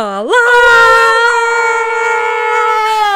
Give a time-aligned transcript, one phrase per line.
[0.00, 0.32] Olá!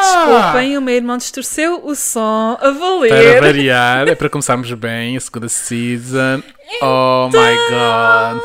[0.03, 3.41] Desculpem, o meu irmão distorceu o som a Para valer.
[3.41, 6.43] variar, é para começarmos bem a segunda season.
[6.83, 8.43] Oh my god.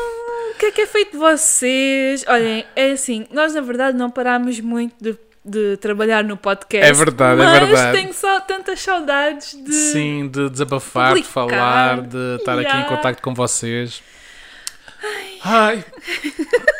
[0.54, 2.24] O que é que é feito de vocês?
[2.28, 6.88] Olhem, é assim, nós na verdade não parámos muito de, de trabalhar no podcast.
[6.88, 7.98] É verdade, é mas verdade.
[7.98, 9.74] tenho só tantas saudades de.
[9.74, 11.32] Sim, de desabafar, de Publicar.
[11.32, 12.88] falar, de estar aqui em Yeah.
[12.96, 14.00] contacto com vocês.
[15.44, 15.84] Ai.
[16.24, 16.44] Hum,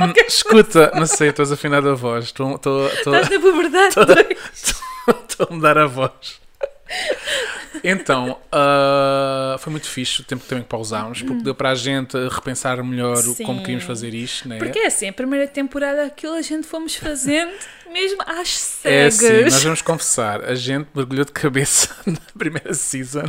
[0.28, 2.26] Escuta, não sei, estou desafinado a voz.
[2.26, 4.38] Estou, estou, estou, Estás na puberdade dois.
[5.30, 6.40] estou a mudar a voz.
[7.84, 12.16] Então, ah, foi muito fixe o tempo que também pausámos, porque deu para a gente
[12.28, 13.60] repensar melhor o- como Sim.
[13.60, 14.58] queríamos fazer isto, né?
[14.58, 17.50] Porque é assim, a primeira temporada aquilo a gente fomos fazendo
[17.90, 19.24] mesmo às É cegas.
[19.24, 23.24] assim, nós vamos confessar, a gente mergulhou de cabeça na primeira season.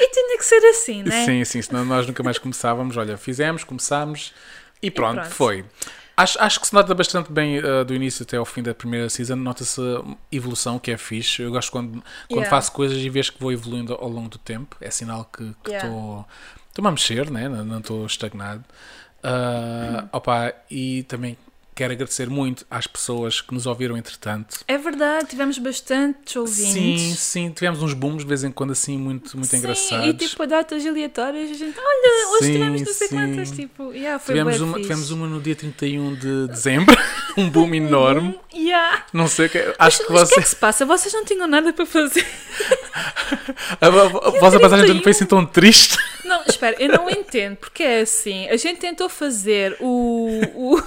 [0.00, 1.24] E tinha que ser assim, né?
[1.26, 2.96] Sim, sim, senão nós nunca mais começávamos.
[2.96, 4.32] Olha, fizemos, começámos
[4.80, 5.30] e pronto, pronto.
[5.34, 5.64] foi.
[6.18, 9.08] Acho, acho que se nota bastante bem uh, do início até ao fim da primeira
[9.08, 10.02] season, nota-se a
[10.32, 11.42] evolução, que é fixe.
[11.42, 12.50] Eu gosto quando, quando Yeah.
[12.50, 14.76] faço coisas e vejo que vou evoluindo ao longo do tempo.
[14.80, 16.26] É sinal que estou Yeah.
[16.88, 17.48] a mexer, né?
[17.48, 18.64] não estou estagnado.
[19.18, 21.36] Uh, opa, e também
[21.78, 24.64] quero agradecer muito às pessoas que nos ouviram entretanto.
[24.66, 26.72] É verdade, tivemos bastantes ouvintes.
[26.72, 30.08] Sim, sim, tivemos uns booms de vez em quando assim muito, muito Sim, engraçados.
[30.08, 33.92] E tipo, a datas aleatórias, a gente, olha, hoje Sim, tivemos não sei quantas, tipo,
[33.92, 34.88] yeah, foi Tivemos uma, fixe.
[34.88, 36.96] tivemos uma no dia 31 de dezembro,
[37.38, 38.38] um boom enorme.
[38.52, 39.06] Yeah.
[39.12, 39.58] Não sei o que.
[39.58, 40.84] Mas, Acho que mas o que é que se passa?
[40.84, 42.26] Vocês não tinham nada para fazer.
[43.80, 44.94] A, a, a vossa passagem 31?
[44.94, 45.96] não foi assim tão triste.
[46.24, 50.28] Não, espera, eu não entendo, porque é assim, a gente tentou fazer o.
[50.54, 50.82] o,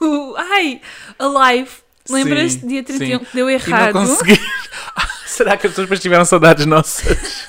[0.00, 0.80] o ai,
[1.18, 1.70] a live.
[2.08, 2.66] Lembras-te?
[2.66, 3.24] Dia 31 sim.
[3.24, 3.94] que deu E errado.
[3.94, 4.40] não consegui.
[5.26, 7.45] Será que as pessoas tiveram saudades nossas?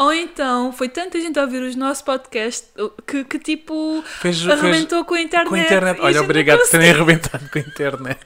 [0.00, 2.72] Ou então foi tanta gente a ouvir os nossos podcasts
[3.06, 5.48] que, que tipo Fez, arrebentou com a internet.
[5.50, 6.00] com a internet.
[6.00, 8.20] a Olha, gente obrigado por terem arrebentado com a internet.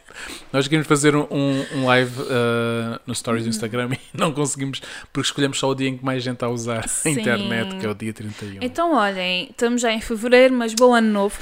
[0.52, 4.80] Nós queríamos fazer um, um- live uh, no Stories do Instagram e não conseguimos,
[5.12, 7.10] porque escolhemos só o dia em que mais gente a usar a Sim.
[7.10, 8.58] internet, que é o dia 31.
[8.60, 11.36] Então, olhem, estamos já em fevereiro, mas bom ano novo.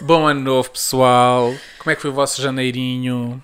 [0.00, 1.52] Bom ano novo, pessoal.
[1.78, 3.42] Como é que foi o vosso janeirinho?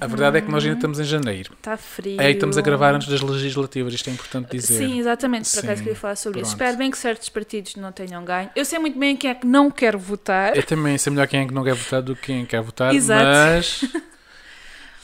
[0.00, 1.52] A verdade é que nós ainda estamos em janeiro.
[1.52, 2.18] Está frio.
[2.18, 4.78] É, estamos a gravar antes das legislativas, isto é importante dizer.
[4.78, 6.50] Sim, exatamente, por acaso queria falar sobre isso.
[6.50, 6.62] pronto.
[6.62, 8.48] Espero bem que certos partidos não tenham ganho.
[8.56, 10.56] Eu sei muito bem quem é que não quer votar.
[10.56, 12.94] Eu também sei melhor quem é que não quer votar do que quem quer votar,
[12.94, 13.24] Exato.
[13.24, 13.84] mas.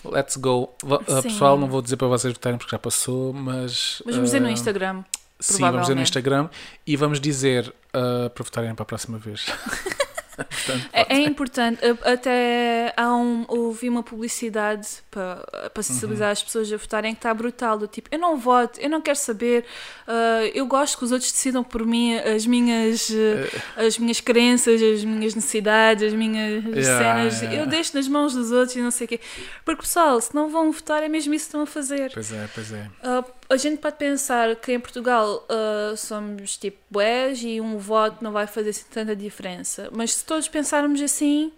[0.04, 0.74] Let's go.
[0.82, 1.22] Uh, Sim.
[1.22, 4.02] pessoal, não vou dizer para vocês votarem porque já passou, mas.
[4.06, 5.04] Mas vamos dizer no uh, Instagram.
[5.38, 6.02] Sim, vamos dizer no.
[6.02, 6.48] Instagram
[6.86, 9.46] e vamos dizer uh, para votarem para a próxima vez.
[10.44, 15.36] Portanto, É, é importante, até há um, ouvi uma publicidade para,
[15.72, 16.32] para sensibilizar Uhum.
[16.32, 19.18] as pessoas a votarem que está brutal, do tipo, eu não voto, eu não quero
[19.18, 19.64] saber,
[20.06, 23.48] ah, eu gosto que os outros decidam por mim as minhas, eh,
[23.86, 27.60] as minhas crenças, as minhas necessidades, as minhas Yeah, cenas, yeah.
[27.60, 29.20] eu deixo nas mãos dos outros e não sei o quê.
[29.64, 32.10] Porque pessoal, se não vão votar é mesmo isso que estão a fazer.
[32.12, 32.86] Pois é, pois é.
[33.02, 38.22] Ah, a gente pode pensar que em Portugal ah, somos tipo boés e um voto
[38.24, 39.88] não vai fazer assim tanta diferença.
[39.92, 41.52] Mas se todos pensarmos assim.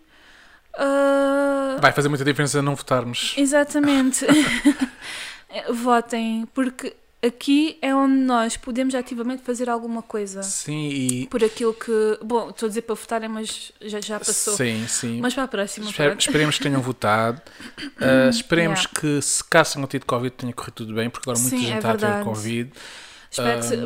[0.77, 3.35] ah, Vai fazer muita diferença não votarmos.
[3.37, 4.27] exatamente.
[5.71, 6.95] Votem, porque
[7.27, 10.43] aqui é onde nós podemos ativamente fazer alguma coisa.
[10.43, 11.27] Sim, e.
[11.29, 12.19] Por aquilo que.
[12.23, 14.57] Bom, estou a dizer para votarem, mas já, já passou.
[14.57, 15.21] Sim, sim.
[15.21, 15.93] Mas para a próxima.
[15.93, 16.21] Pronto.
[16.21, 17.41] esperemos que tenham votado.
[17.79, 19.01] Uh, esperemos Yeah.
[19.01, 21.75] que, se caso tenham tido Covid, tenha corrido tudo bem, porque agora muita Sim, gente
[21.75, 22.25] é está a ter.
[22.25, 22.73] Covid.
[23.39, 23.77] Espero que se,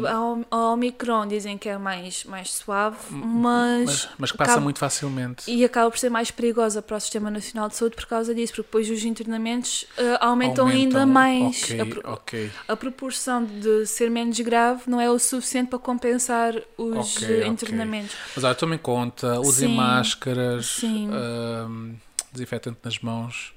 [0.50, 4.78] ao Omicron dizem que é mais, mais suave, mas, Mas, mas que passa acaba- muito
[4.78, 5.50] facilmente.
[5.50, 8.53] e acaba por ser mais perigosa para o Sistema Nacional de Saúde por causa disso,
[8.53, 11.62] porque depois os internamentos eh, aumentam, ainda mais.
[11.64, 12.50] Ok, A, pro- ok.
[12.69, 17.47] a proporção de ser menos grave não é o suficiente para compensar os Ok, eh,
[17.47, 18.15] internamentos.
[18.34, 21.09] Mas olha, tomem conta, usem Sim, máscaras, sim.
[21.12, 21.94] ahm,
[22.32, 23.54] desinfetante nas mãos.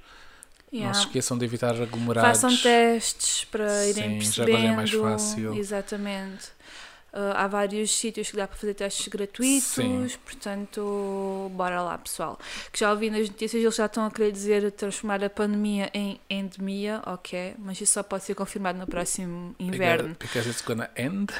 [0.72, 0.94] Não Yeah.
[1.00, 2.42] se esqueçam de evitar aglomerados.
[2.42, 4.72] Façam testes para irem Sim, já percebendo.
[4.72, 5.54] é mais fácil.
[5.56, 6.46] Exatamente.
[7.14, 10.08] Uh, há vários sítios que dá para fazer testes gratuitos, Sim.
[10.24, 12.40] portanto, bora lá, pessoal.
[12.72, 16.22] Que já ouvi nas notícias, eles já estão a querer dizer transformar a pandemia em
[16.30, 20.16] endemia, ok, mas isso só pode ser confirmado no próximo inverno.
[20.18, 21.34] Because it's gonna end.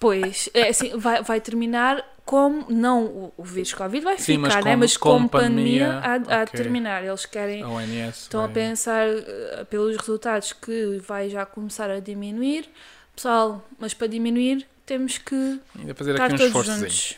[0.00, 4.52] Pois, é assim, vai, vai terminar como, não o, o vírus Covid vai Sim, mas
[4.52, 4.70] ficar, né?
[4.72, 6.60] como- mas como, pandemia, pandemia, de ok.
[6.60, 7.02] terminar.
[7.04, 8.22] Eles querem A ONS.
[8.22, 12.68] Estão a vai- pensar eh, pelos resultados que vai já começar a diminuir.
[13.14, 17.16] Pessoal, mas para diminuir temos que Ainda fazer estar aqui um esforço.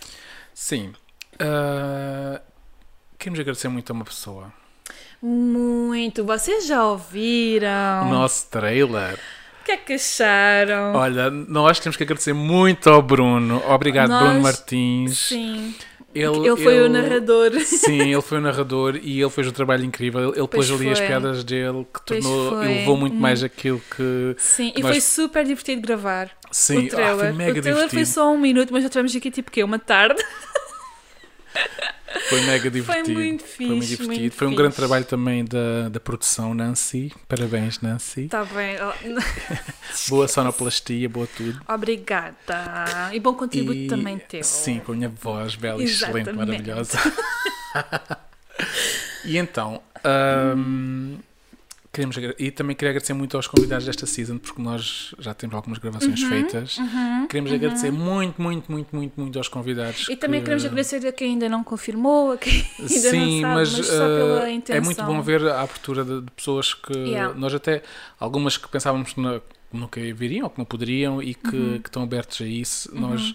[0.54, 0.92] Sim.
[1.40, 2.40] Ah,
[3.18, 4.52] queremos agradecer muito a uma pessoa.
[5.20, 6.24] Muito.
[6.24, 8.06] Vocês já ouviram?
[8.06, 9.18] O nosso trailer.
[9.68, 10.94] O que é que acharam?
[10.94, 13.62] Olha, nós temos que agradecer muito ao Bruno.
[13.68, 15.18] Obrigado, Nós- Bruno Martins.
[15.18, 15.74] Sim.
[16.14, 17.50] Ele, Ele foi o ele- narrador.
[17.60, 20.30] Sim, ele foi o narrador e ele fez um trabalho incrível.
[20.34, 21.06] Ele, Pois pôs ali as foi.
[21.06, 22.64] piadas dele que tornou foi.
[22.64, 23.20] e levou muito Hum.
[23.20, 24.34] mais aquilo que.
[24.38, 27.12] Sim, e Nós- foi super divertido gravar Sim, o trailer.
[27.14, 27.90] ah, foi mega o trailer divertido.
[27.90, 29.62] foi só um minuto, mas já tivemos aqui tipo quê?
[29.62, 30.24] Uma tarde.
[32.28, 33.12] Foi mega Foi divertido.
[33.18, 33.56] muito fixe.
[33.56, 34.20] Foi muito divertido.
[34.20, 34.62] muito foi um fixe.
[34.62, 37.12] grande trabalho também da, da produção, Nancy.
[37.28, 38.28] Parabéns, Nancy.
[38.28, 38.76] Tá bem.
[40.08, 41.60] Boa sonoplastia, boa tudo.
[41.68, 43.10] Obrigada.
[43.12, 44.42] E bom contributo E- também teu.
[44.44, 46.36] Sim, com a minha voz bela, e excelente, Exatamente.
[46.66, 46.98] maravilhosa.
[49.24, 51.16] e então, ahm,
[52.06, 55.78] queremos, e também queria agradecer muito aos convidados desta season, porque nós já temos algumas
[55.78, 56.78] gravações Uhum, feitas.
[57.28, 60.08] Queremos agradecer muito, muito, muito, muito, muito aos convidados.
[60.08, 63.48] E também que- queremos agradecer a quem ainda não confirmou, a quem ainda Sim, não
[63.50, 64.76] sabe, mas, mas, uh, intenção.
[64.76, 67.34] é muito bom ver a abertura de, de pessoas que Yeah.
[67.34, 67.82] nós até,
[68.18, 69.20] algumas que pensávamos que
[69.72, 71.78] nunca viriam ou que não poderiam e que, Uhum.
[71.80, 72.90] que estão abertos a isso.
[72.94, 73.34] Nós,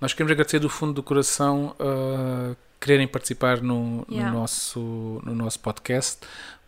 [0.00, 4.30] nós queremos agradecer do fundo do coração uh, quererem participar no, Yeah.
[4.30, 6.20] no, nosso, no nosso podcast.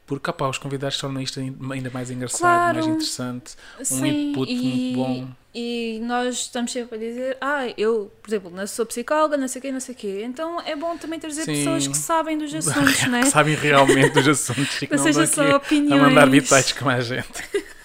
[0.06, 2.74] Porque opá, os convidados tornam isto ainda mais engraçado, Claro.
[2.74, 3.54] mais interessante.
[3.80, 5.28] Um Sim, input e, muito bom.
[5.52, 9.58] E nós estamos sempre a dizer, ah, eu, por exemplo, não sou psicóloga, não sei
[9.58, 10.22] o quê, não sei o quê.
[10.24, 11.54] Então é bom também trazer Sim.
[11.54, 13.22] pessoas que sabem dos assuntos, não é?
[13.22, 16.00] que sabem realmente dos assuntos e que Não não, seja só opiniões.
[16.00, 17.26] a mandar bitites como a gente.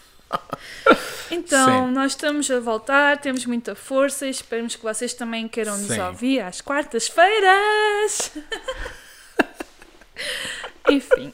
[1.34, 1.94] Então, Sim.
[1.94, 6.02] nós estamos a voltar, temos muita força e esperamos que vocês também queiram nos Sim.
[6.02, 8.34] ouvir às quartas-feiras.
[10.90, 11.32] Enfim.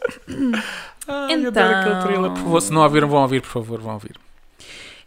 [1.07, 2.01] Ai, eu adoro aquele Então.
[2.03, 2.31] trailer.
[2.35, 4.15] Favor, se não ouviram, vão ouvir, por favor, vão ouvir.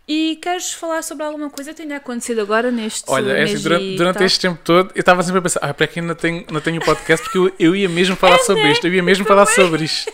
[0.09, 3.85] E queres falar sobre alguma coisa que tenha acontecido agora neste Olha, é assim, durante,
[3.85, 6.45] e durante este tempo todo, eu estava sempre a pensar, ah, para que ainda tenho,
[6.51, 8.73] não tenho podcast, porque eu, eu ia mesmo falar É, sobre né?
[8.73, 10.13] isto, eu ia mesmo falar sobre isto.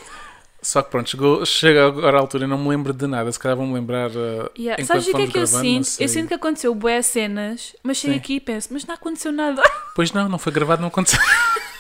[0.61, 3.38] Só que pronto, chegou, chega agora a altura, eu não me lembro de nada, se
[3.38, 4.82] calhar vão me lembrar uh, Yeah.
[4.82, 6.02] enquanto Sabes o que é que eu gravando, não sinto?
[6.02, 8.19] Eu sinto que aconteceu boé cenas, mas chego Sim.
[8.19, 9.62] aqui e penso, mas não aconteceu nada.
[9.94, 11.20] Pois não, não foi gravado, não aconteceu.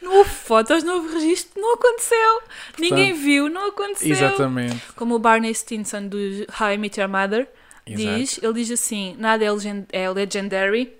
[0.00, 2.42] Não houve fotos, não houve registro, não aconteceu.
[2.78, 4.10] Ninguém viu, não aconteceu.
[4.10, 4.80] Exatamente.
[4.96, 6.16] Como o Barney Stinson do
[6.60, 7.48] How I Met Your Mother
[7.86, 8.16] Exato.
[8.18, 9.48] diz, ele diz assim: nada é,
[9.92, 10.92] é legendary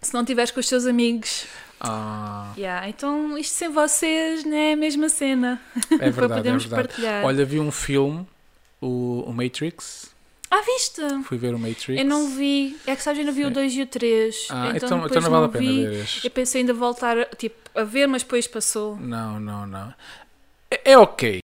[0.00, 1.46] se não estiveres com os teus amigos.
[1.80, 5.60] Ah, Yeah, então isto sem vocês não é a mesma cena.
[5.92, 6.88] é para verdade, é podermos verdade.
[6.88, 7.24] partilhar.
[7.24, 8.26] Olha, vi um filme,
[8.80, 10.10] o, o Matrix,
[10.50, 11.02] Ah, viste?
[11.24, 11.88] fui ver o Matrix.
[12.00, 12.76] Eu não vi.
[12.86, 13.52] É que sabes, eu não vi o Sim.
[13.52, 14.48] 2 e o 3.
[14.50, 15.86] Ah, então, então, então, não vale a pena vi.
[15.86, 16.24] ver este.
[16.26, 18.96] Eu pensei ainda voltar tipo, a ver, mas depois passou.
[18.96, 19.92] Não, não, não.
[20.70, 21.40] É, é ok.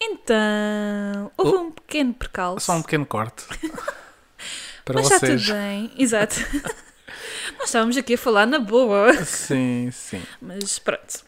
[0.00, 1.60] Então, houve Oh.
[1.60, 2.66] um pequeno percalço.
[2.66, 3.44] Só um pequeno corte.
[4.84, 5.42] Para mas vocês.
[5.44, 5.92] tudo bem.
[5.98, 6.36] Exato.
[7.58, 9.12] Nós estávamos aqui a falar na boa.
[9.24, 10.22] Sim, sim.
[10.40, 11.24] Mas pronto.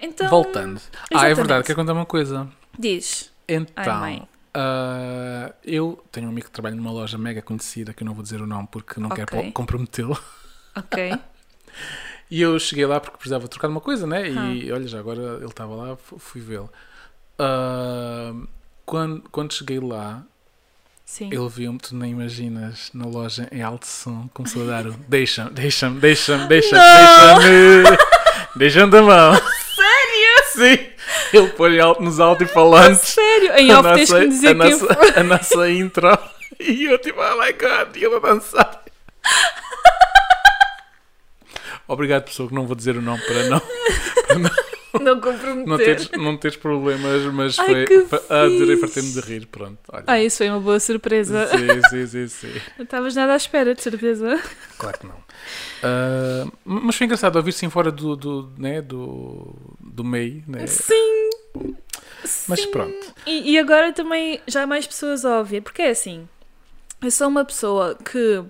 [0.00, 0.28] Então.
[0.28, 0.80] Voltando.
[0.80, 1.36] Ah, é exatamente.
[1.36, 2.48] verdade, quero contar uma coisa.
[2.78, 3.30] Diz.
[3.46, 4.26] Então, mãe.
[4.54, 8.22] Ah, eu tenho um amigo que trabalha numa loja mega conhecida, que eu não vou
[8.22, 9.46] dizer o nome porque não quero Ok.
[9.46, 10.18] po- comprometê-lo.
[10.76, 11.12] Ok.
[12.30, 14.28] E eu cheguei lá porque precisava trocar uma coisa, né?
[14.30, 14.74] E Ah.
[14.74, 16.70] olha, já agora ele estava lá, fu- fui vê-lo.
[17.38, 18.32] Ah,
[18.86, 20.22] quando, quando cheguei lá,
[21.04, 21.26] Sim.
[21.32, 25.50] ele viu-me, tu nem imaginas, na loja em alto som, começou a dar o deixa-me,
[25.50, 27.96] deixa-me, deixa-me, deixa-me, deixa-me,
[28.56, 29.34] deixa-me da mão.
[29.74, 30.42] Sério?
[30.76, 30.91] Sim.
[31.32, 33.00] Ele põe nos alto-falantes.
[33.14, 33.52] Sério?
[33.56, 35.08] Em off tens que me dizer a quem nossa, foi.
[35.16, 36.18] a nossa intro.
[36.60, 38.84] E eu tipo, oh my god, e ele a dançar.
[41.88, 43.60] Obrigado, pessoa, que não vou dizer o nome para não,
[45.00, 45.66] Não comprometer.
[45.66, 48.08] não, teres, não teres problemas, mas Ai, foi.
[48.28, 48.80] adorei fixe.
[48.80, 49.78] fartei-me de rir, pronto.
[49.92, 50.04] Olha.
[50.06, 51.48] Ah, isso foi uma boa surpresa.
[51.48, 52.60] Sim, sim, sim, sim.
[52.78, 54.40] Não estavas nada à espera, de certeza.
[54.78, 55.16] Claro que não.
[55.82, 60.66] Ah, mas foi engraçado ouvir-se fora do, do, né, do, do meio, né?
[60.66, 61.30] Sim.
[62.48, 62.70] Mas Sim.
[62.70, 63.14] pronto.
[63.26, 65.60] E, e agora também já mais pessoas ouvem.
[65.60, 66.28] Porque é assim,
[67.02, 68.42] eu sou uma pessoa que,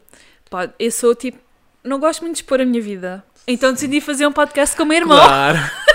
[0.50, 1.38] pá, eu sou tipo,
[1.82, 3.24] não gosto muito de expor a minha vida.
[3.46, 5.18] Então decidi fazer um podcast com o meu irmão.
[5.18, 5.58] Claro.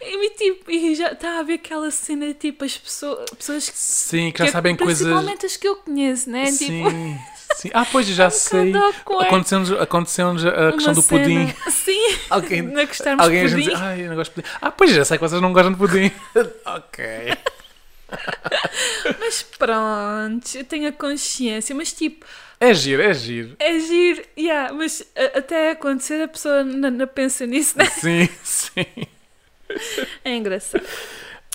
[0.00, 4.30] E, tipo, e já está a ver aquela cena, tipo, as pessoas, pessoas que, Sim,
[4.32, 4.98] que já que- sabem coisas.
[5.06, 6.46] Principalmente as que eu conheço, né?
[6.46, 6.88] Sim, Tipo,
[7.56, 7.70] sim.
[7.74, 8.72] Ah, pois já um sei.
[9.20, 10.32] Aconteceu-nos aconteceu a
[10.72, 11.54] questão Uma do cena- pudim.
[11.70, 13.74] Sim, Alguém, não gostarmos alguém a de gente pudim.
[13.74, 14.56] diz, ai, eu não gosto de pudim.
[14.60, 16.10] Ah, pois já sei que vocês não gostam de pudim.
[16.66, 17.36] ok.
[19.20, 21.74] Mas pronto, eu tenho a consciência.
[21.74, 22.24] Mas tipo,
[22.60, 23.54] É giro, é giro.
[23.58, 24.22] é giro.
[24.38, 27.84] Yeah, mas a- até acontecer a pessoa não, não pensa nisso, né?
[27.86, 28.86] Sim, sim.
[30.24, 30.82] É engraçado.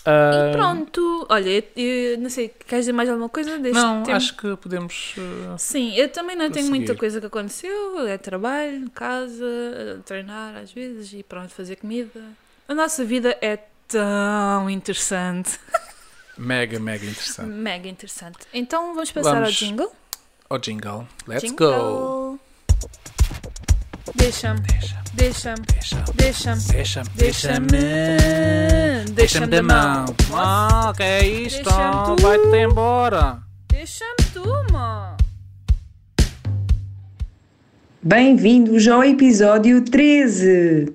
[0.06, 1.64] Ah, E pronto, olha, eu,
[2.12, 4.16] eu não sei, queres dizer mais alguma coisa deste Não, tempo?
[4.18, 5.16] acho que podemos.
[5.54, 8.06] ah, Sim, eu também não tenho muita coisa que aconteceu.
[8.08, 12.22] É trabalho, casa, treinar às vezes e pronto, fazer comida.
[12.68, 13.58] A nossa vida é
[13.88, 15.58] tão interessante.
[16.38, 17.50] mega, mega interessante.
[17.50, 18.40] Mega interessante.
[18.54, 19.56] Então vamos passar ao Vamos.
[19.56, 19.92] jingle.
[20.50, 21.08] ao jingle.
[21.28, 22.38] Let's Jingle.
[22.38, 22.40] go!
[24.16, 29.12] Deixa-me, Deixa, deixa-me, deixa, deixa-me, deixa, deixa-me, deixa-me.
[29.14, 30.06] Deixa-me da mão.
[30.34, 31.64] Ah, que é isto?
[31.64, 32.22] Deixa-me tu.
[32.22, 33.42] Vai-te embora.
[33.70, 34.44] Deixa-me tu,
[34.74, 35.16] mano.
[38.02, 40.94] Bem-vindos ao episódio 13.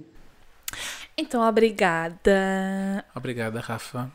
[1.16, 3.04] Então, obrigada.
[3.14, 4.10] Obrigada, Rafa.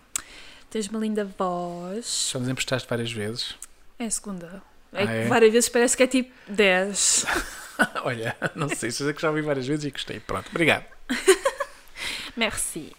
[0.70, 2.30] Tens uma linda voz.
[2.32, 3.56] Já nos emprestaste várias vezes.
[3.98, 4.62] É a segunda.
[4.94, 5.26] É Ah, que é?
[5.28, 7.26] várias vezes parece que é tipo 10.
[8.04, 10.20] Olha, não sei, sei que já ouvi várias vezes e gostei.
[10.20, 10.86] Pronto, obrigado.
[12.36, 12.92] Merci.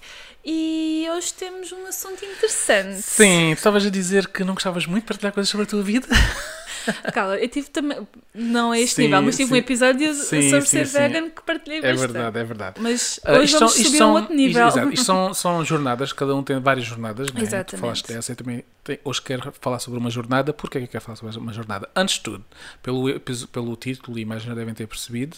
[0.44, 3.00] E hoje temos um assunto interessante.
[3.00, 5.82] Sim, tu estavas a dizer que não gostavas muito de partilhar coisas sobre a tua
[5.82, 6.06] vida?
[7.12, 8.06] Calma, eu tive também.
[8.34, 9.60] Não a este Sim, nível, mas tive um sim.
[9.60, 12.12] episódio Sim, sobre ser vegan que partilhei É bastante.
[12.12, 12.80] verdade, é verdade.
[12.80, 14.66] Mas Ah, hoje isto vamos são- subir a um outro nível.
[14.68, 17.40] Isto, isto são, são jornadas, cada um tem várias jornadas, né?
[17.40, 17.80] Tu Exatamente.
[17.80, 18.64] falaste dessa e também
[19.04, 20.52] hoje quero falar sobre uma jornada.
[20.52, 21.88] Porquê que eu quero falar sobre uma jornada?
[21.94, 22.44] Antes de tudo,
[22.82, 23.20] pelo,
[23.52, 25.36] pelo título e imagem já devem ter percebido,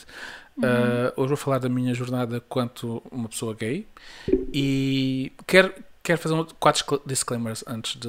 [0.63, 3.87] ah, hoje vou falar da minha jornada quanto uma pessoa gay
[4.53, 5.73] e quero,
[6.07, 8.09] quero fazer um, quatro discla- disclaimers antes de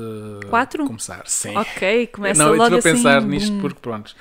[0.50, 0.86] Quatro?
[0.86, 1.24] começar.
[1.28, 1.58] Sim.
[1.58, 3.04] Ok, começa Não, eu logo estive a assim.
[3.04, 3.62] pensar nisto bum.
[3.62, 4.16] porque, pronto.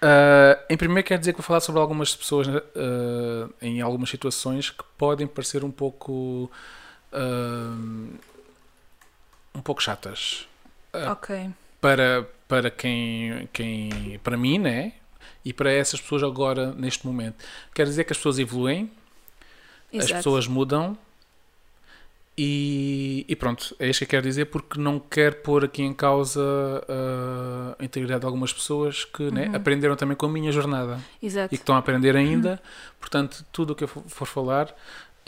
[0.00, 4.70] Ah, em primeiro, quero dizer que vou falar sobre algumas pessoas ah, em algumas situações
[4.70, 6.50] que podem parecer um pouco.
[7.12, 7.74] ah,
[9.54, 10.46] um pouco chatas.
[11.10, 11.50] Ok.
[11.80, 14.18] Para, para quem, quem.
[14.22, 14.92] Para mim, né?
[15.44, 17.44] E para essas pessoas agora, neste momento.
[17.74, 18.90] Quero dizer que as pessoas evoluem,
[19.92, 20.14] as Exato.
[20.14, 20.96] pessoas mudam.
[22.36, 25.94] E, e pronto, é isto que eu quero dizer porque não quero pôr aqui em
[25.94, 29.54] causa uh, a integridade de algumas pessoas que né, Uhum.
[29.54, 31.54] aprenderam também com a minha jornada Exato.
[31.54, 32.60] e que estão a aprender ainda.
[32.98, 34.66] Portanto, tudo o que eu for falar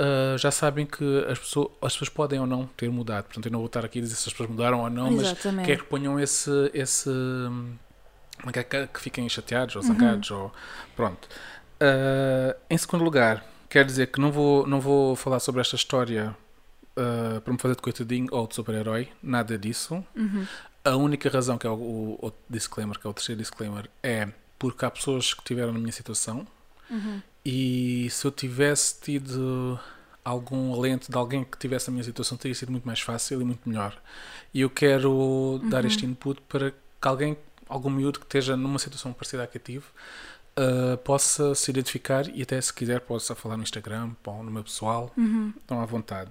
[0.01, 3.27] uh, já sabem que as pessoas, as pessoas podem ou não ter mudado.
[3.27, 5.27] Portanto, eu não vou estar aqui a dizer se as pessoas mudaram ou não, mas
[5.29, 5.67] Exatamente.
[5.67, 6.51] quero que ponham esse.
[6.75, 7.09] esse
[8.45, 9.89] é que, é que- que fiquem chateados ou Uhum.
[9.89, 10.31] zangados.
[10.33, 10.53] Ou,
[10.97, 11.29] pronto.
[11.81, 16.35] Uh, em segundo lugar, quero dizer que não vou, não vou falar sobre esta história
[16.97, 20.05] uh, para me fazer de coitadinho ou de super-herói, nada disso.
[20.15, 20.47] Uhum.
[20.85, 24.29] A única razão que é o, o, o disclaimer, que é o terceiro disclaimer, é
[24.59, 26.47] porque há pessoas que estiveram na minha situação
[26.89, 27.21] Uhum.
[27.45, 29.79] e se eu tivesse tido
[30.25, 33.45] algum alento de alguém que tivesse a minha situação, teria sido muito mais fácil e
[33.45, 33.97] muito melhor.
[34.55, 35.87] E eu quero dar Uhum.
[35.89, 36.77] este input para que
[37.09, 37.37] alguém,
[37.69, 39.85] algum miúdo que esteja numa situação parecida à que eu tive,
[40.59, 44.63] uh, possa se identificar e até se quiser possa falar no Instagram, ou no meu
[44.65, 45.53] pessoal, Uhum.
[45.61, 46.31] estão à vontade.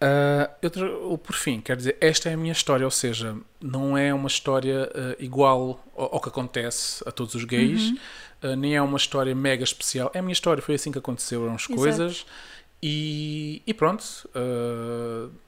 [0.00, 4.14] Ah, outro, por fim, quer dizer, esta é a minha história, ou seja, não é
[4.14, 7.98] uma história ah, igual ao, ao que acontece a todos os gays, Uhum.
[8.42, 10.10] ah, nem é uma história mega especial.
[10.14, 11.74] É a minha história, foi assim que aconteceram as Exato.
[11.74, 12.26] coisas
[12.82, 14.02] e, e pronto.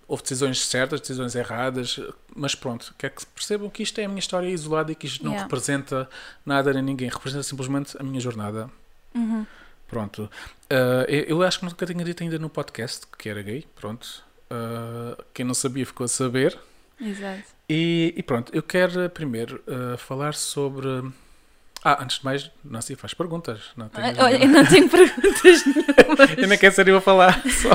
[0.07, 1.99] houve decisões certas, decisões erradas,
[2.37, 5.25] mas pronto, quer que percebam que isto é a minha história isolada e que isto
[5.25, 5.45] não Yeah.
[5.45, 6.09] representa
[6.45, 8.69] nada nem ninguém, representa simplesmente a minha jornada.
[9.15, 9.47] Uhum.
[9.89, 10.31] Pronto.
[11.09, 13.67] Eu, eu acho que nunca tinha dito ainda no podcast que era gay.
[13.75, 14.23] Pronto.
[14.53, 16.59] Ah, quem não sabia ficou a saber.
[17.01, 17.45] Exato.
[17.69, 20.87] E, e pronto, eu quero primeiro ah, falar sobre.
[21.85, 23.73] Ah, antes de mais, Nancy faz perguntas.
[23.77, 26.39] Não tenhas Olha, eu não tenho perguntas nenhumas.
[26.39, 27.43] eu nem quero ser eu a falar.
[27.49, 27.71] Só.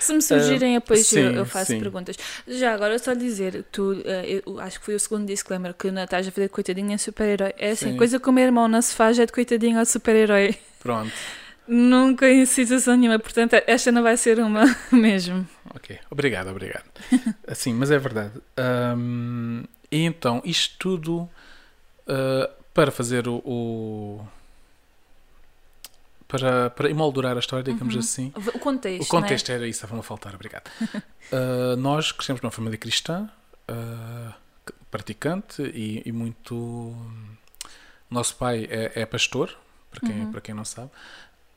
[0.00, 1.78] Se me surgirem depois sim, eu, faço sim.
[1.78, 2.16] perguntas.
[2.46, 6.04] Já agora só dizer, tu, eh, eu acho que foi o segundo disclaimer que não
[6.04, 7.52] estás a fazer de coitadinho nem super-herói.
[7.58, 7.96] É assim, Sim.
[7.98, 10.56] coisa que o meu irmão não se faz é de coitadinho ou de super-herói.
[10.80, 11.12] Pronto.
[11.68, 15.46] Nunca em situação nenhuma, portanto esta não vai ser uma mesmo.
[15.74, 15.98] Ok.
[16.10, 16.84] Obrigado, obrigado.
[17.46, 18.32] Assim, mas é verdade.
[18.56, 21.28] Ahm, e então, isto tudo
[22.06, 23.36] ah, para fazer o.
[23.44, 24.26] o-
[26.26, 28.00] para, para emoldurar a história, digamos Uhum.
[28.00, 28.32] assim.
[28.54, 30.68] O contexto, O contexto era isso, estava-me a faltar, obrigado.
[31.32, 33.30] Uh, nós crescemos numa família cristã,
[33.70, 34.34] uh,
[34.90, 36.94] praticante e, e muito.
[38.10, 39.56] Nosso pai é, é pastor,
[39.90, 40.30] para quem, Uhum.
[40.32, 40.90] para quem não sabe.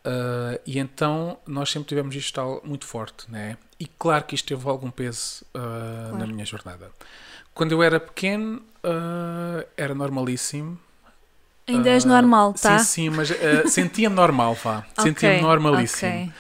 [0.03, 3.58] Uh, e então nós sempre tivemos isto muito forte, né?
[3.79, 6.34] E claro que isto teve algum peso uh, na Claro.
[6.34, 6.89] minha jornada.
[7.53, 10.79] Quando eu era pequeno, uh, era normalíssimo.
[11.67, 12.79] Ainda és normal, tá?
[12.79, 13.29] Sim, sim, mas
[13.72, 14.86] sentia-me normal, vá.
[15.00, 16.12] Sentia-me Ok, normalíssimo.
[16.24, 16.34] ok.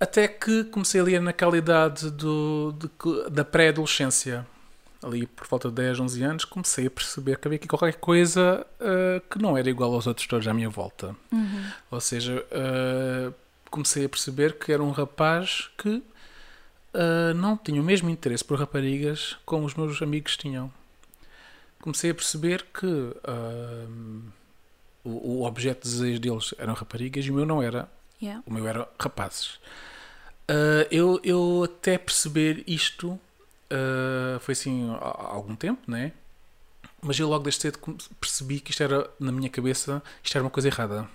[0.00, 2.90] Até que comecei ali naquela idade do, de
[3.30, 4.44] da pré-adolescência,
[5.04, 8.66] ali por volta de 10, 11 anos, comecei a perceber que havia aqui qualquer coisa
[8.80, 11.14] ah, que não era igual aos outros todos à minha volta.
[11.30, 11.64] Uhum.
[11.90, 13.32] Ou seja, ah,
[13.70, 16.02] comecei a perceber que era um rapaz que
[16.94, 20.72] ah, não tinha o mesmo interesse por raparigas como os meus amigos tinham.
[21.80, 22.86] Comecei a perceber que
[25.04, 27.86] o, o objeto de desejo deles eram raparigas e o meu não era.
[28.22, 28.42] Yeah.
[28.46, 29.60] O meu era rapazes.
[30.90, 33.20] Eu, eu até perceber isto
[33.74, 36.12] ah, foi assim há, algum tempo, né?
[37.04, 37.78] mas eu logo desde cedo
[38.20, 41.06] percebi que isto era, na minha cabeça, isto era uma coisa errada.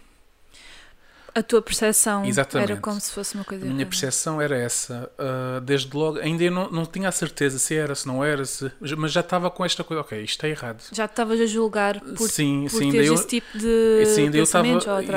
[1.33, 2.71] A tua percepção Exatamente.
[2.71, 3.89] era como se fosse uma coisa A minha errada.
[3.89, 5.11] percepção era essa.
[5.17, 8.45] Ah, desde logo, ainda eu não, não tinha a certeza se era, se não era,
[8.45, 10.83] se, mas já estava com esta coisa, ok, isto é errado.
[10.91, 14.39] Já estavas a julgar por, sim, por sim, teres eu, esse tipo de sim, daí
[14.39, 14.67] eu estava.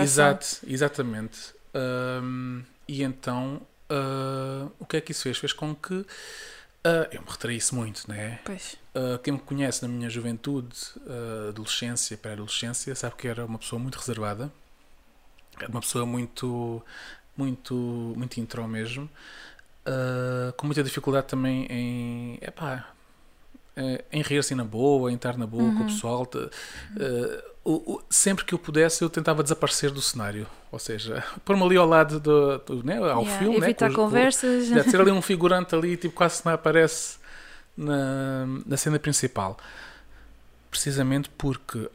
[0.03, 1.39] Exato, exatamente.
[1.75, 3.61] Ahm, e então,
[4.79, 5.39] o que é que isso fez?
[5.39, 6.05] Fez com que
[6.85, 8.41] ah, eu me retraísse muito, né?
[8.45, 8.77] Pois.
[8.95, 13.81] Uh, quem me conhece na minha juventude, uh, adolescência, pré-adolescência, sabe que era uma pessoa
[13.81, 14.53] muito reservada,
[15.59, 16.83] era uma pessoa muito,
[17.37, 17.75] muito,
[18.17, 19.09] muito intro mesmo,
[19.87, 22.93] uh, com muita dificuldade também em, epá,
[23.77, 26.27] eh, em rir-se na boa, em estar na boa com o pessoal.
[26.27, 31.23] de- uh, o- o- sempre que eu pudesse, eu tentava desaparecer do cenário, ou seja,
[31.45, 34.66] pôr-me ali ao lado do, do- né, ao Yeah, filme, né, Evitar os- com- conversas.
[34.66, 37.19] Ser ali um figurante ali, tipo, quase não aparece
[37.76, 39.57] na, na cena principal.
[40.71, 41.88] Precisamente porque,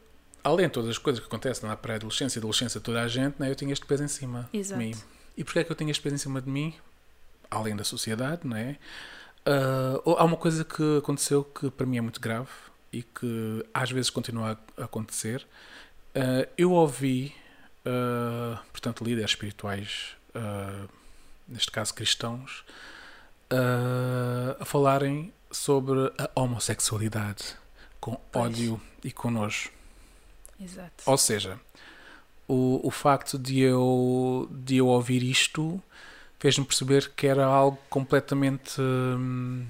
[0.43, 3.49] além de todas as coisas que acontecem na pré-adolescência e adolescência, toda a gente, né,
[3.49, 4.79] eu tinha este peso em cima Exato.
[4.79, 4.95] de mim.
[5.35, 6.73] E porquê é que eu tenho este peso em cima de mim?
[7.49, 8.77] Além da sociedade, não é?
[9.45, 12.49] Ah, há uma coisa que aconteceu que para mim é muito grave
[12.91, 15.45] e que às vezes continua a acontecer.
[16.15, 17.33] Ah, eu ouvi,
[17.85, 20.87] ah, portanto, líderes espirituais, ah,
[21.47, 22.63] neste caso cristãos,
[24.59, 27.55] a falarem sobre a homossexualidade
[28.01, 28.45] com Pois.
[28.45, 29.71] ódio e com nojo.
[30.59, 31.03] Exato.
[31.05, 31.57] Ou seja,
[32.47, 35.81] o, o facto de eu, de eu ouvir isto
[36.39, 38.81] fez-me perceber que era algo completamente.
[38.81, 39.65] hum,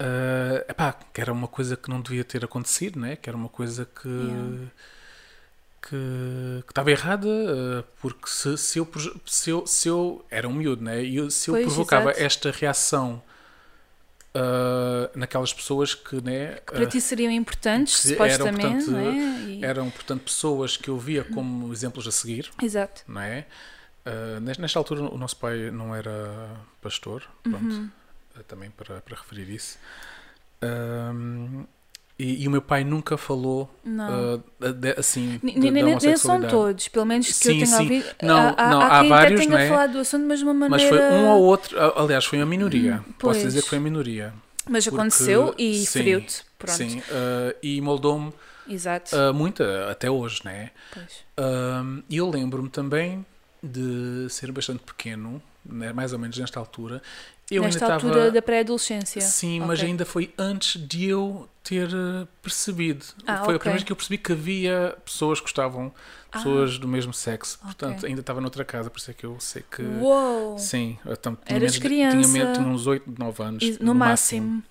[0.00, 3.16] ah, epá, que era uma coisa que não devia ter acontecido, né?
[3.16, 4.08] que era uma coisa que.
[4.08, 4.66] Yeah.
[5.82, 8.86] Que, que estava errada, ah, porque se, se, eu,
[9.24, 11.02] se, eu, se eu era um miúdo, né?
[11.02, 12.22] e eu- se eu Pois, provocava exato.
[12.26, 13.22] esta reação
[14.34, 19.14] ah, naquelas pessoas que, né, Que para ti seriam importantes, que eram, supostamente, portanto, é?
[19.50, 23.02] E- eram, portanto, pessoas que eu via como exemplos a seguir, Exato.
[23.08, 23.46] não é?
[24.42, 26.50] Nesta, nesta altura, o nosso pai não era
[26.82, 27.90] pastor, pronto, Uhum.
[28.40, 29.78] Ah, também para, para referir isso.
[30.62, 31.64] Ahm,
[32.18, 34.38] e, e o meu pai nunca falou ah,
[34.72, 35.40] de- assim.
[35.42, 37.82] Nem, de- nem- são todos, pelo menos que Sim, eu tenho sim.
[37.82, 38.06] ouvido.
[38.22, 39.68] Não, há, não, há há quem vários, tenha não é?
[39.68, 40.96] falado do assunto, mas de uma Mas maneira.
[40.96, 42.96] foi um ou outro, aliás, foi uma minoria.
[43.18, 43.42] Posso pois.
[43.42, 44.34] dizer que foi uma minoria.
[44.68, 46.44] Mas porque- aconteceu e feriu-te.
[46.58, 46.76] Pronto.
[46.76, 48.32] Sim, ah, e moldou-me
[49.14, 50.70] ah, muito, até hoje, né?
[50.92, 51.24] Pois.
[51.38, 53.24] Um, E eu lembro-me também
[53.62, 57.00] de ser bastante pequeno, né, mais ou menos nesta altura.
[57.50, 58.30] Eu Nesta ainda altura estava.
[58.30, 59.20] da pré-adolescência.
[59.20, 59.88] Sim, mas Ok.
[59.88, 63.04] ainda foi antes de eu ter eh, percebido.
[63.26, 63.58] Ah, foi a ok.
[63.58, 65.92] primeira vez que eu percebi que havia pessoas que gostavam,
[66.30, 67.58] pessoas do mesmo sexo.
[67.60, 67.64] Ah.
[67.66, 69.82] Portanto, ainda estava noutra casa, por isso é que eu sei que.
[69.82, 70.58] Uou!
[70.58, 72.16] Sim, eu tam- tinha, Eras menos criança.
[72.16, 73.62] tinha, menos- tinha uns 8, 9 anos.
[73.64, 74.62] E no, máximo.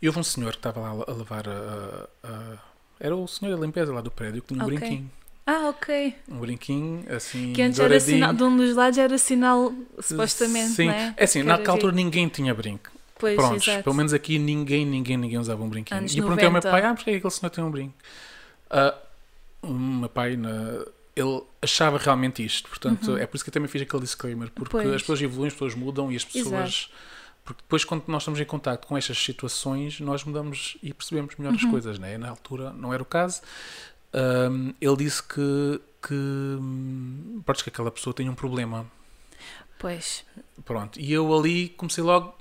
[0.00, 2.08] E houve um senhor que estava lá a levar a.
[2.24, 2.58] a-
[2.98, 5.10] era o senhor da limpeza lá do prédio que tinha um brinquinho.
[5.52, 6.14] Ah, ok.
[6.28, 7.52] Um brinquinho assim.
[7.52, 11.14] Que antes era sinal, de um dos lados era sinal, supostamente, Sim, não é?
[11.18, 12.90] assim, Que naquela altura ninguém tinha brinco.
[13.18, 13.82] Pois, Prontos, exato.
[13.84, 15.98] pelo menos aqui ninguém, ninguém, ninguém usava um brinquinho.
[16.00, 16.70] Anos e eu perguntei ao meu 90.
[16.70, 17.94] pai, ah, porque é que aquele senhor tem um brinco?
[18.70, 18.94] Ah,
[19.62, 20.84] o meu pai, na-
[21.16, 22.68] ele achava realmente isto.
[22.68, 24.50] Portanto, é por isso que eu também fiz aquele disclaimer.
[24.54, 24.82] Porque Uhum.
[24.84, 24.94] Pois.
[24.94, 26.88] as pessoas evoluem, as pessoas mudam e as pessoas...
[27.44, 31.50] Porque depois, quando nós estamos em contato com estas situações, nós mudamos e percebemos melhor
[31.52, 31.56] Uhum.
[31.58, 32.16] as coisas, né?
[32.16, 33.40] Na altura não era o caso.
[34.12, 38.86] Ahm, ele disse que, que, hum, pronto, que aquela pessoa tinha um problema.
[39.78, 40.24] Pois.
[40.64, 42.34] Pronto, e eu ali comecei logo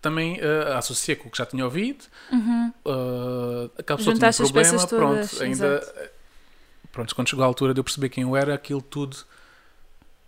[0.00, 2.04] também uh, a associar com o que já tinha ouvido.
[2.30, 2.72] Uhum.
[2.84, 6.12] Uh, aquela pessoa tinha um Juntaste problema, peças todas, pronto, ainda.
[6.92, 9.14] Pronto, quando chegou a altura de eu perceber quem eu era, aquilo tudo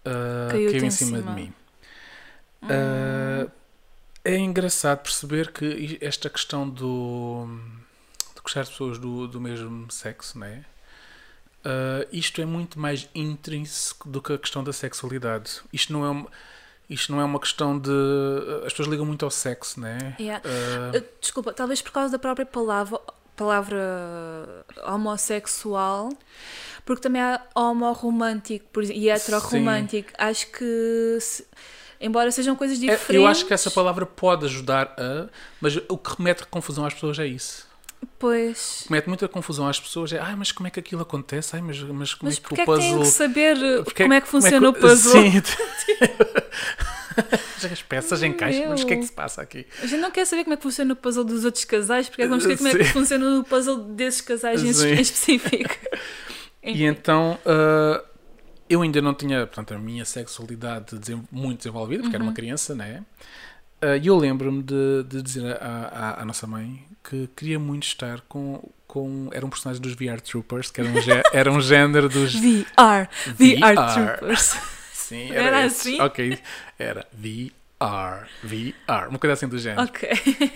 [0.05, 1.31] uh, Caiu-te caiu em em cima, cima.
[1.35, 1.53] de mim.
[2.63, 2.67] Hum.
[2.67, 3.51] Uh,
[4.25, 7.49] é engraçado perceber que esta questão do
[8.35, 10.65] de gostar de pessoas do, do mesmo sexo, né?
[11.65, 15.61] Uh, isto é muito mais intrínseco do que a questão da sexualidade.
[15.73, 16.29] Isto não é uma,
[16.89, 17.91] isto não é uma questão de.
[18.65, 20.17] As pessoas ligam muito ao sexo, né?
[20.21, 20.43] Yeah.
[20.49, 22.99] Uh, Desculpa, talvez por causa da própria palavra,
[23.37, 26.11] palavra homossexual,
[26.85, 27.41] porque também há
[28.83, 30.11] exemplo, e heteroromântico.
[30.17, 31.47] Acho que, se-
[32.01, 33.15] embora sejam coisas é- diferentes.
[33.15, 35.29] eu acho que essa palavra pode ajudar a.
[35.61, 37.68] Mas o que remete confusão às pessoas é isso.
[38.19, 38.85] Pois.
[38.89, 40.19] Remete muita confusão às pessoas é.
[40.19, 41.55] Ai, mas como é que aquilo acontece?
[41.57, 43.01] Ai, mas, mas como Mas é que o é que têm puzzle.
[43.01, 45.13] que saber uh, Porque como é que funciona que- o puzzle?
[45.23, 45.43] Sim.
[47.73, 49.67] As peças encaixam, mas o que é que se passa aqui?
[49.83, 52.23] A gente não quer saber como é que funciona o puzzle dos outros casais, porque
[52.23, 54.89] é que vamos saber como é que funciona o puzzle desses casais em, Sim.
[54.95, 55.75] em específico.
[56.63, 58.03] E então ah,
[58.71, 60.95] eu ainda não tinha portanto, a minha sexualidade
[61.33, 62.31] muito desenvolvida, porque era Uhum.
[62.31, 63.01] uma criança, né?
[63.01, 63.05] Ah,
[64.01, 68.21] E eu lembro-me de, de dizer à, à, à nossa mãe que queria muito estar
[68.29, 68.63] com.
[68.87, 70.95] com era um personagem dos VR Troopers, que era um,
[71.33, 72.35] era um género dos.
[72.35, 73.95] VR, VR, VR.
[74.19, 74.57] Troopers.
[74.93, 75.89] Sim, Era esse.
[75.97, 76.01] assim?
[76.03, 76.39] Ok,
[76.79, 79.83] era VR, VR, uma coisa assim do género.
[79.85, 80.07] Ok.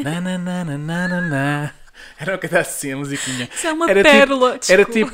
[0.05, 1.71] Na, na, na, na, na, na.
[2.19, 3.49] Era uma coisa assim, a musiquinha.
[3.55, 4.49] Isso é uma Era tipo- pérola.
[4.69, 4.93] Era desculpa.
[4.93, 5.13] tipo.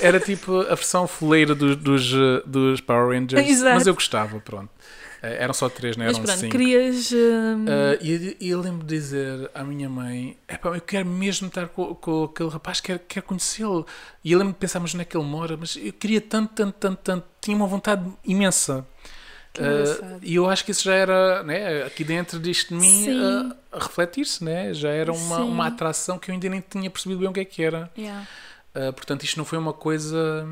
[0.00, 3.48] Era tipo a versão foleira dos, dos, eh, dos Power Rangers.
[3.48, 3.74] Exato.
[3.74, 4.70] Mas eu gostava, pronto.
[5.22, 6.52] Eh, Eram só três, não Mas eram pronto, cinco.
[6.52, 7.12] querias.
[7.12, 11.68] hum, Ah, e, e eu lembro de dizer à minha mãe: eu quero mesmo estar
[11.68, 13.86] com, com aquele rapaz, quero, quero conhecê-lo.
[14.24, 15.56] E eu lembro de pensar, mas onde é que ele mora?
[15.56, 17.26] Mas eu queria tanto, tanto, tanto, tanto.
[17.40, 18.86] Tinha uma vontade imensa.
[19.58, 20.20] Engraçado.
[20.22, 23.78] e eu acho que isso já era, né, aqui dentro disto de mim, ah, a
[23.80, 24.72] refletir-se, né?
[24.72, 25.42] Já era uma, Sim.
[25.42, 27.90] uma atração que eu ainda nem tinha percebido bem o que é que era.
[27.98, 28.26] yeah.
[28.74, 30.46] Ah, portanto, isto não foi uma coisa.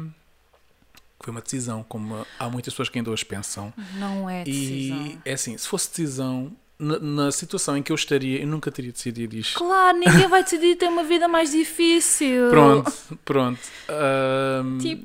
[1.21, 3.73] Foi uma decisão, como há muitas pessoas que ainda hoje pensam.
[3.95, 4.97] Não é decisão.
[5.07, 8.71] E é assim, se fosse decisão, na, na situação em que eu estaria, eu nunca
[8.71, 9.59] teria decidido isto.
[9.59, 12.51] Claro, ninguém vai decidir ter uma vida mais difícil.
[12.51, 12.93] Pronto,
[13.25, 13.61] pronto.
[13.89, 15.05] Ahm, Tipo,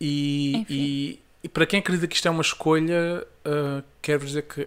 [0.00, 4.66] e, e, e para quem acredita que isto é uma escolha, ah, quero dizer que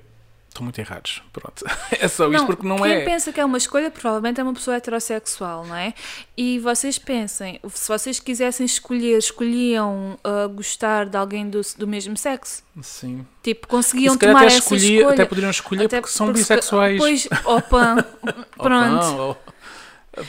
[0.55, 1.21] estão muito errados.
[1.33, 1.65] Pronto.
[1.99, 3.05] É só isto, porque não quem é.
[3.05, 5.93] pensa que é uma escolha provavelmente é uma pessoa heterossexual, não é?
[6.35, 12.17] E vocês pensem, se vocês quisessem escolher, escolhiam ah, gostar de alguém do, do mesmo
[12.17, 12.63] sexo?
[12.81, 13.25] Sim.
[13.41, 15.13] Tipo, conseguiam tomar até, essa escolhi, escolha?
[15.13, 16.97] até poderiam escolher Até porque são porque se- bissexuais.
[16.97, 18.05] Pois, opa,
[18.57, 19.05] pronto.
[19.05, 19.37] não, ou-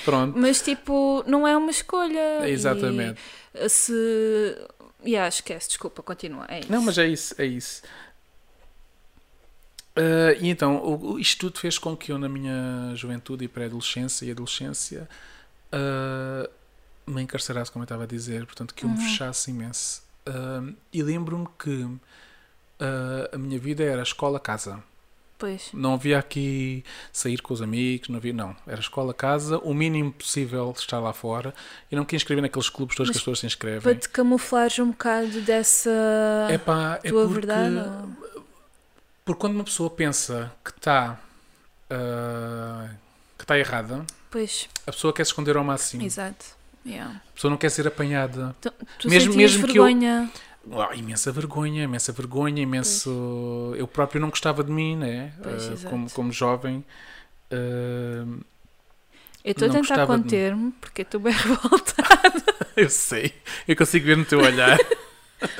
[0.04, 0.36] Pronto.
[0.36, 2.48] Mas tipo, não é uma escolha.
[2.48, 3.20] Exatamente.
[3.54, 4.56] E, se.
[5.04, 6.46] Yeah, esquece, desculpa, continua.
[6.48, 6.72] É isso.
[6.72, 7.82] Não, mas é isso, é isso.
[9.96, 13.48] Ah, e então, o, o- isto tudo fez com que eu, na minha juventude e
[13.48, 15.08] pré-adolescência e adolescência,
[15.72, 16.48] ah,
[17.06, 20.02] me encarcerasse, como eu estava a dizer, portanto, que eu me fechasse imenso.
[20.26, 21.86] Ah, e lembro-me que
[23.32, 24.82] a minha vida era escola-casa.
[25.38, 25.68] Pois.
[25.74, 26.82] Não havia aqui
[27.12, 28.56] sair com os amigos, não havia, não.
[28.66, 31.54] Era escola-casa, o mínimo possível de estar lá fora.
[31.92, 33.94] E não queria inscrever naqueles clubes todos Mas que as pessoas se Para inscrevem.
[33.98, 35.90] te camuflares um bocado dessa
[36.50, 36.56] é
[37.10, 37.76] tua porque, verdade.
[38.34, 38.35] ou-
[39.26, 41.20] porque quando uma pessoa pensa que está
[41.90, 42.88] ah,
[43.36, 46.02] que está errada, Pois, a pessoa quer se esconder ao máximo.
[46.02, 46.44] exato.
[46.86, 47.20] Yeah.
[47.28, 48.54] A pessoa não quer ser apanhada.
[48.60, 50.30] Tu, tu Mesmo- mesmo que eu- vergonha.
[50.72, 53.74] Ah, imensa vergonha, imensa vergonha, imenso.
[53.76, 55.32] Eu próprio não gostava de mim, né?
[55.42, 55.86] Pois, exato.
[55.88, 56.84] como, como jovem.
[57.50, 58.24] Ah,
[59.44, 62.42] Eu estou a tentar conter-me porque estou bem revoltada.
[62.76, 63.32] eu sei,
[63.66, 64.78] eu consigo ver no teu olhar.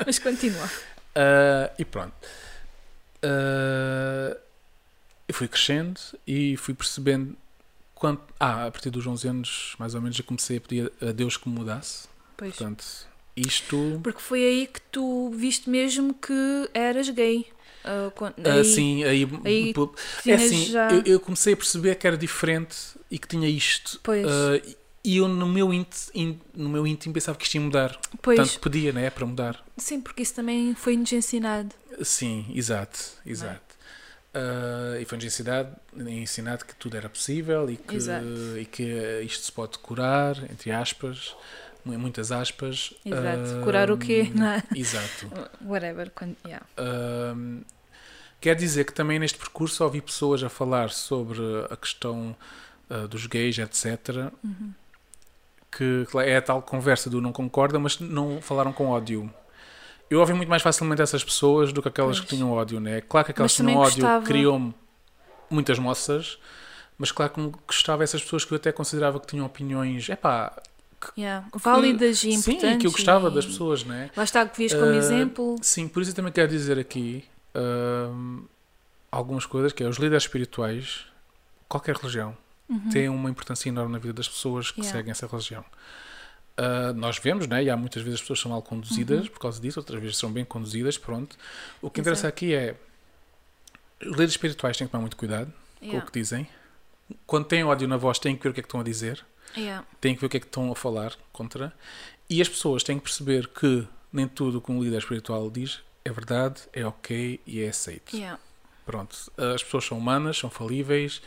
[0.05, 0.69] Mas continua.
[1.15, 2.13] Ah, e pronto.
[3.23, 4.37] Ah,
[5.27, 7.35] eu fui crescendo e fui percebendo.
[7.93, 11.11] Quanto, ah, a partir dos 11 anos, mais ou menos, já comecei a pedir a
[11.11, 12.07] Deus que me mudasse.
[12.37, 12.55] Pois.
[12.55, 12.85] Portanto,
[13.35, 13.99] isto.
[14.03, 17.47] Porque foi aí que tu viste mesmo que eras gay.
[17.83, 19.27] Ah, quando- ah, aí sim, aí.
[19.45, 19.73] aí
[20.27, 22.75] é assim, já- eu, eu comecei a perceber que era diferente
[23.09, 23.99] e que tinha isto.
[24.03, 24.27] Pois.
[24.27, 24.61] Ah,
[25.07, 27.99] e eu, no meu, ínt- in- no meu íntimo, pensava que isto ia mudar.
[28.21, 29.09] Pois, Tanto podia, né?
[29.09, 29.63] Para mudar.
[29.77, 31.73] sim, porque isso também foi-nos ensinado.
[32.03, 33.75] Sim, exato, exato.
[34.33, 38.25] Ah, e foi-nos ensinado, ensinado que tudo era possível e que, Exato.
[38.59, 38.83] e que
[39.23, 41.35] isto se pode curar, entre aspas,
[41.85, 42.93] mu- muitas aspas.
[43.05, 43.59] Exato.
[43.59, 44.29] Ah, Curar o quê?
[44.35, 44.61] Não é?
[44.75, 45.31] Exato.
[45.65, 46.11] Whatever.
[46.11, 46.63] Quando, yeah.
[46.77, 47.33] Ah,
[48.41, 51.39] quer dizer que também neste percurso ouvi pessoas a falar sobre
[51.71, 52.35] a questão
[53.09, 54.31] dos gays, etc.
[54.43, 54.71] Uhum.
[55.77, 59.31] Que é a tal conversa do não concorda, mas não falaram com ódio.
[60.09, 62.37] Eu ouvi muito mais facilmente essas pessoas do que aquelas que Pois.
[62.37, 63.01] tinham ódio, né?
[63.01, 64.73] Claro que aquelas que tinham ódio gostava- criou-me
[65.49, 66.39] muitas moças,
[66.97, 70.53] mas claro que me gostava essas pessoas que eu até considerava que tinham opiniões, epá,
[71.15, 71.45] Yeah.
[71.53, 72.79] Válidas e sim, importantes.
[72.81, 74.09] que eu gostava e- das pessoas, né?
[74.17, 75.55] Lá está, que vias como Ah, exemplo.
[75.61, 78.45] Sim, por isso eu também quero dizer aqui ahm,
[79.11, 81.05] algumas coisas, que é os líderes espirituais,
[81.69, 82.35] qualquer religião,
[82.91, 84.85] têm uma importância enorme na vida das pessoas que Uhum.
[84.85, 84.99] Yeah.
[84.99, 85.63] seguem essa religião.
[86.57, 87.63] Ah, nós vemos, né?
[87.63, 89.31] e há muitas vezes as pessoas são mal conduzidas Uhum.
[89.31, 91.37] por causa disso, outras vezes são bem conduzidas, pronto.
[91.81, 92.09] O que Exato.
[92.09, 92.75] interessa aqui é
[94.01, 96.03] os líderes espirituais têm que tomar muito cuidado com Yeah.
[96.03, 96.47] o que dizem.
[97.25, 99.23] Quando têm ódio na voz, têm que ver o que é que estão a dizer
[99.55, 99.85] Yeah.
[100.01, 101.73] têm que ver o que é que estão a falar contra.
[102.29, 105.79] E as pessoas têm que perceber que nem tudo o que um líder espiritual diz
[106.03, 108.15] é verdade, é ok e é aceito.
[108.15, 108.39] Yeah.
[108.87, 109.15] Pronto,
[109.53, 111.21] as pessoas são humanas, são falíveis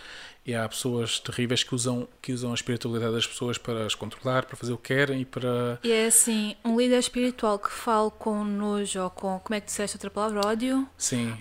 [0.47, 4.47] e há pessoas terríveis que usam, que usam a espiritualidade das pessoas para as controlar,
[4.47, 5.79] para fazer o que querem e para.
[5.85, 9.67] E é assim, um líder espiritual que fala com nojo ou com, como é que
[9.67, 10.41] disseste outra palavra?
[10.47, 11.37] Ódio, Sim,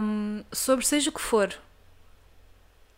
[0.00, 1.52] hum, sobre seja o que for,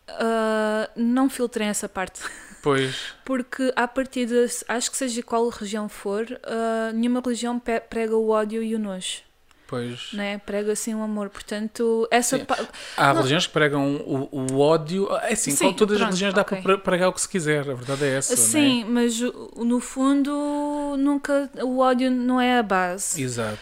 [0.07, 2.21] ah, não filtrem essa parte.
[2.61, 7.59] pois, Porque, à partida, acho que seja qual religião for, ah, nenhuma religião
[7.89, 9.21] prega o ódio e o nojo,
[9.67, 10.09] pois.
[10.13, 10.37] né?
[10.39, 11.29] prega assim o amor.
[11.29, 12.57] Portanto, essa pa-
[12.95, 13.15] Há Não.
[13.17, 15.07] religiões que pregam o, o ódio.
[15.17, 16.61] É assim, Sim, com todas as pronto, religiões dá ok.
[16.61, 18.35] para pregar o que se quiser, a verdade é essa.
[18.35, 23.21] Sim, mas o- no fundo, nunca o ódio não é a base.
[23.21, 23.25] É?
[23.25, 23.59] Exato.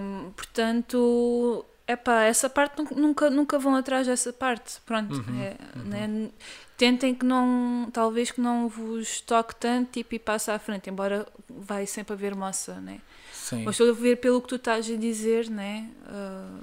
[0.00, 4.74] Hum, portanto, epá, essa parte nun- nunca, nunca vão atrás dessa parte.
[4.86, 6.30] Pronto, Uhum, é, né?
[6.76, 11.26] tentem que não, talvez que não vos toque tanto tipo, e passe à frente, embora
[11.48, 12.98] vai sempre haver moça, né?
[13.44, 13.62] Sim.
[13.64, 15.88] Mas estou a ver pelo que tu estás a dizer, né?
[16.06, 16.60] Ah,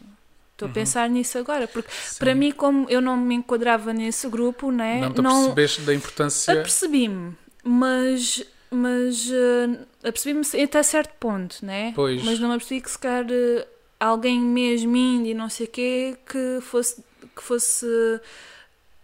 [0.53, 1.97] Estou a pensar nisso agora, porque Uhum.
[2.03, 2.19] Sim.
[2.19, 4.99] para mim, como eu não me enquadrava nesse grupo, né?
[4.99, 6.53] Não te apercebeste da importância.
[6.53, 11.93] Apercebi-me, mas, mas uh, apercebi-me até certo ponto, né?
[11.95, 12.21] Pois.
[12.23, 13.65] Mas não me apercebi que se calhar uh,
[13.99, 17.03] alguém mesmo indie, não sei o quê, que fosse,
[17.35, 17.85] que fosse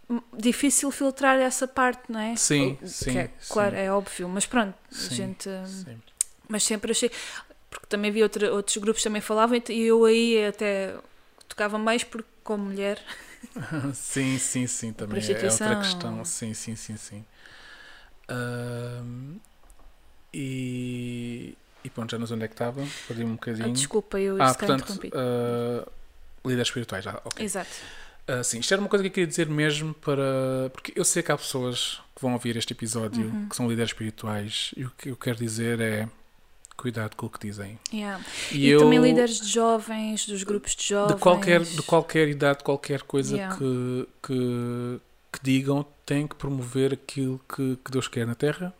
[0.08, 2.36] uh, difícil filtrar essa parte, não é?
[2.36, 3.82] Sim, O- que sim, é, Claro, sim.
[3.82, 5.48] é óbvio, mas pronto, a Sim, gente.
[5.48, 5.98] uh, Sim.
[6.48, 7.10] Mas sempre achei.
[7.70, 10.96] Porque também vi outra, outros grupos que também falavam e eu aí até
[11.48, 13.00] tocava mais porque, como mulher.
[13.94, 16.24] sim, sim, sim, também é outra questão.
[16.24, 17.24] Sim, sim, sim, sim.
[18.28, 19.38] Ahm,
[20.32, 23.72] e, e pronto, já não sei onde é que estava, perdi-me um Ah, bocadinho.
[23.72, 25.10] desculpa, eu Ah, portanto, interrompi.
[25.12, 25.86] ah,
[26.44, 27.44] líderes espirituais, já, ok.
[27.44, 27.76] Exato.
[28.28, 30.70] Ah, sim, isto era uma coisa que eu queria dizer mesmo para.
[30.72, 33.48] Porque eu sei que há pessoas que vão ouvir este episódio Uhum.
[33.48, 36.08] que são líderes espirituais e o que eu quero dizer é
[36.78, 37.78] cuidado com o que dizem.
[37.92, 38.24] Yeah.
[38.52, 41.14] E, E, eu, também líderes de jovens, dos grupos de jovens.
[41.16, 43.56] de qualquer, de qualquer idade, qualquer coisa Yeah.
[43.56, 45.00] que, que,
[45.32, 48.72] que digam, têm que promover aquilo que, que Deus quer na Terra,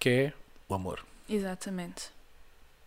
[0.00, 0.32] que é
[0.68, 1.04] o amor.
[1.28, 2.10] Exatamente.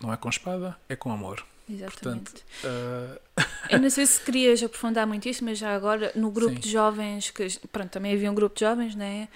[0.01, 1.45] Não é com espada, é com amor.
[1.69, 2.31] Exatamente.
[2.63, 3.17] Ah,
[3.69, 6.59] Eu não sei se querias aprofundar muito isso, mas já agora, no grupo Sim.
[6.61, 9.27] de jovens, que pronto, também havia um grupo de jovens, né?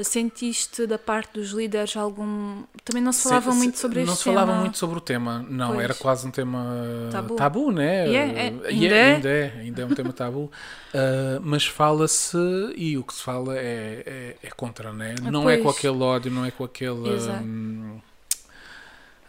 [0.00, 2.62] Sentiste da parte dos líderes algum.
[2.84, 4.60] Também não se falava sim, muito sobre Não este se falava tema.
[4.60, 5.80] muito sobre o tema, não, Pois.
[5.80, 6.64] era quase um tema
[7.10, 7.34] Tabu.
[7.34, 8.08] tabu, né?
[8.08, 9.14] E é, é, E ainda é.
[9.16, 10.52] ainda é, ainda é um tema tabu.
[10.94, 12.36] Ah, mas fala-se,
[12.76, 15.16] e o que se fala é, é, é contra, né?
[15.24, 15.76] Ah, Não é com pois.
[15.78, 17.08] aquele ódio, não é com aquele.
[17.08, 17.42] Exato.
[17.42, 17.98] hum,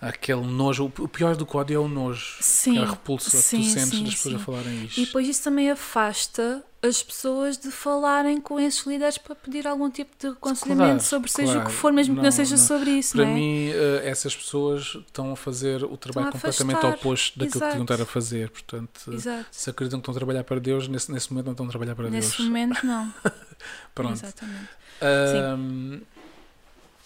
[0.02, 0.86] aquele nojo.
[1.00, 2.38] O pior do que o ódio é o nojo.
[2.42, 2.72] Sim.
[2.78, 4.44] Aquela repulsa que tu sim, sentes sim, das pessoas a sim.
[4.44, 5.00] falarem isto.
[5.02, 9.90] E depois isso também afasta as pessoas de falarem com esses líderes para pedir algum
[9.90, 11.70] tipo de aconselhamento Claro, sobre seja o claro.
[11.70, 12.64] que for, mesmo que Não, não seja não.
[12.64, 13.36] sobre isso, Para não é?
[13.36, 17.72] mim, eh, essas pessoas estão a fazer o trabalho a completamente oposto daquilo que Exato.
[17.72, 18.50] deviam estar a fazer.
[18.50, 19.46] Portanto, Exato.
[19.52, 21.96] se acreditam que estão a trabalhar para Deus, nesse, nesse momento não estão a trabalhar
[21.96, 22.48] para Nesse Deus.
[22.48, 23.14] momento, não.
[23.94, 24.14] Pronto.
[24.14, 24.70] Exatamente.
[25.02, 26.00] Ahm,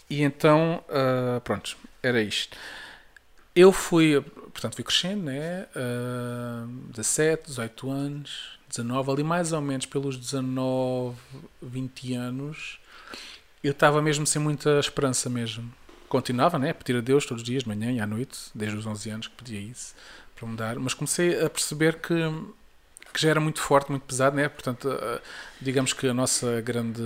[0.08, 2.58] e então, ah, pronto, era isto.
[3.56, 5.68] Eu fui, portanto, fui crescendo, né?
[5.76, 11.16] Ah, 17, 18 anos, 19, ali mais ou menos pelos 19,
[11.62, 12.80] 20 anos,
[13.64, 15.72] eu estava mesmo sem muita esperança mesmo.
[16.10, 16.72] Continuava, né?
[16.72, 19.10] A pedir a Deus todos os dias, de manhã e à noite, desde os 11
[19.10, 19.96] anos que pedia isso
[20.36, 22.14] para mudar, mas comecei a perceber que,
[23.14, 24.50] que já era muito forte, muito pesado, né?
[24.50, 25.22] Portanto, ah,
[25.62, 27.02] digamos que a nossa grande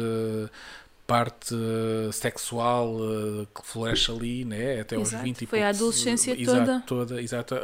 [1.07, 4.81] parte eh, sexual eh, que floresce ali, né?
[4.81, 5.23] até aos Exato.
[5.23, 6.81] 20 e Foi a adolescência exato, toda.
[6.85, 7.55] toda exato,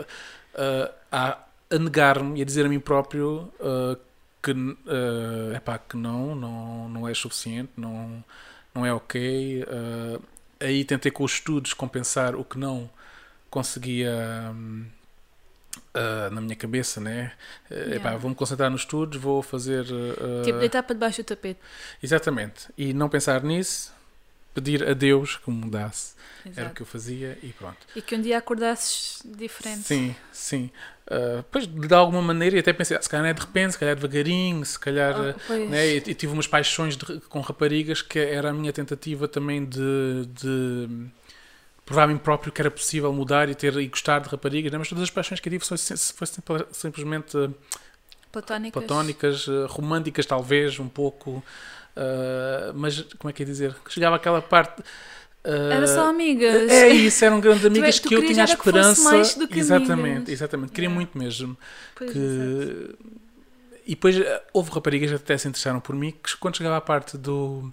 [0.56, 1.38] eh, a,
[1.70, 3.98] a negar-me e a dizer a mim próprio eh,
[4.42, 8.24] que, eh, epá, que não, não, não é suficiente, não,
[8.74, 9.64] não é ok.
[9.68, 10.20] eh,
[10.60, 12.90] aí tentei com os estudos compensar o que não
[13.50, 14.86] conseguia hum,
[15.94, 17.32] ah, na minha cabeça, né?
[17.70, 17.96] Eh, Yeah.
[17.96, 19.86] epá, vou-me concentrar nos estudos, vou fazer.
[19.86, 21.60] eh, Tipo, deitar para debaixo do tapete.
[22.02, 22.68] Exatamente.
[22.78, 23.92] E não pensar nisso,
[24.54, 26.14] pedir a Deus que me mudasse.
[26.46, 26.76] Era o Exato.
[26.76, 27.78] que eu fazia e pronto.
[27.96, 29.80] E que um dia acordasses diferente.
[29.84, 30.70] Sim, sim.
[31.10, 33.72] Ah, Depois, de alguma maneira, e até pensei, ah, se calhar não é de repente,
[33.74, 35.16] se calhar devagarinho, se calhar.
[35.16, 35.70] Ah, pois.
[35.70, 35.88] né?
[35.88, 40.26] E, e tive umas paixões de- com raparigas que era a minha tentativa também de,
[40.34, 40.90] de
[41.86, 44.78] provar mim próprio que era possível mudar e ter e gostar de raparigas, né?
[44.78, 47.50] mas todas as paixões que eu tive foram, simplesmente ah,
[48.32, 48.72] Platónicas.
[48.84, 51.44] platónicas, eh, românticas talvez, um pouco,
[51.96, 53.76] eh, mas como é que é dizer?
[53.90, 54.82] Chegava aquela parte.
[55.44, 56.72] eh, Era só amigas.
[56.72, 59.04] É isso, eram grandes amigas tu que eu tinha a que esperança.
[59.12, 60.30] mais do que exatamente, amigas.
[60.30, 60.72] exatamente.
[60.72, 60.96] Queria Yeah.
[60.96, 61.56] muito mesmo.
[61.96, 62.12] Pois.
[62.12, 62.96] Que...
[63.86, 66.82] E depois eh, houve raparigas que até se interessaram por mim, que quando chegava à
[66.82, 67.72] parte do,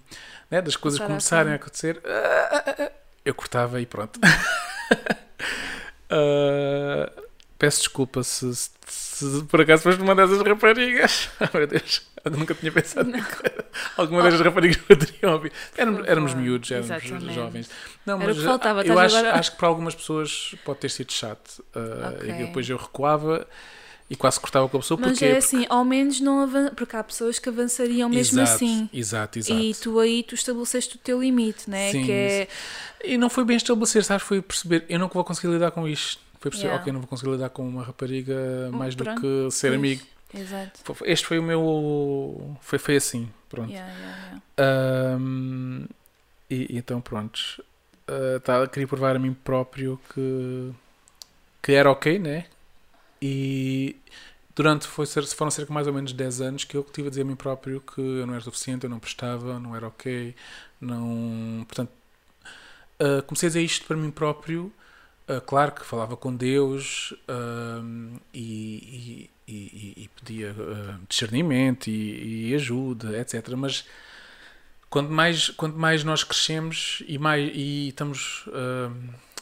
[0.51, 1.05] né, das coisas Começar
[1.39, 2.91] a começarem a acontecer, ah,
[3.25, 4.19] eu cortava e pronto.
[6.09, 7.09] Ah,
[7.57, 11.29] peço desculpa se, se- se por acaso foste uma dessas raparigas.
[11.39, 13.21] Oh, meu Deus, eu nunca tinha pensado que
[13.95, 15.51] alguma dessas raparigas poderiam ouvir.
[15.77, 17.33] Éramos, éramos miúdos, éramos Exatamente.
[17.33, 17.69] jovens.
[18.05, 20.79] Não, Era mas que faltava, eu estás acho, agora- acho que para algumas pessoas pode
[20.79, 21.63] ter sido chato.
[21.75, 22.29] Uh, Ok.
[22.29, 23.47] E depois eu recuava
[24.11, 24.99] e quase cortava com a pessoa.
[24.99, 25.25] Mas Porquê?
[25.25, 26.75] é assim, ao menos não avança.
[26.75, 28.89] Porque há pessoas que avançariam mesmo exato, assim.
[28.91, 29.57] Exato, exato.
[29.57, 31.93] E tu aí tu estabeleceste o teu limite, né?
[31.93, 32.47] Sim, que é.
[33.05, 34.23] E não foi bem estabelecer, sabes?
[34.27, 36.21] Foi perceber, eu não vou conseguir lidar com isto.
[36.41, 36.81] Foi perceber, Yeah.
[36.81, 40.03] ok, não vou conseguir lidar com uma rapariga mais do que ser amigo.
[40.33, 40.97] Exato.
[41.05, 42.57] Este foi o meu.
[42.59, 43.71] Foi, foi assim, pronto.
[43.71, 44.41] Yeah, yeah.
[44.57, 45.85] Ahm,
[46.49, 47.63] e, e então, pronto.
[48.09, 50.71] Ah, tá, queria provar a mim próprio que,
[51.63, 52.45] que era ok, né?
[53.21, 53.95] E
[54.55, 57.21] durante foi, ser- foram cerca mais ou menos 10 anos que eu tive a dizer
[57.23, 60.35] a mim próprio que eu não era suficiente, eu não prestava, não era ok,
[60.81, 61.65] não.
[61.67, 61.91] Portanto,
[62.99, 64.71] ah, comecei a dizer isto para mim próprio.
[65.27, 73.17] Ah, claro que falava com Deus ahm, e, e, e- pedia ah, discernimento e, ajuda,
[73.19, 73.57] etc.
[73.57, 73.85] Mas
[74.89, 78.91] quanto mais, quanto mais nós crescemos e, mais, e estamos ah,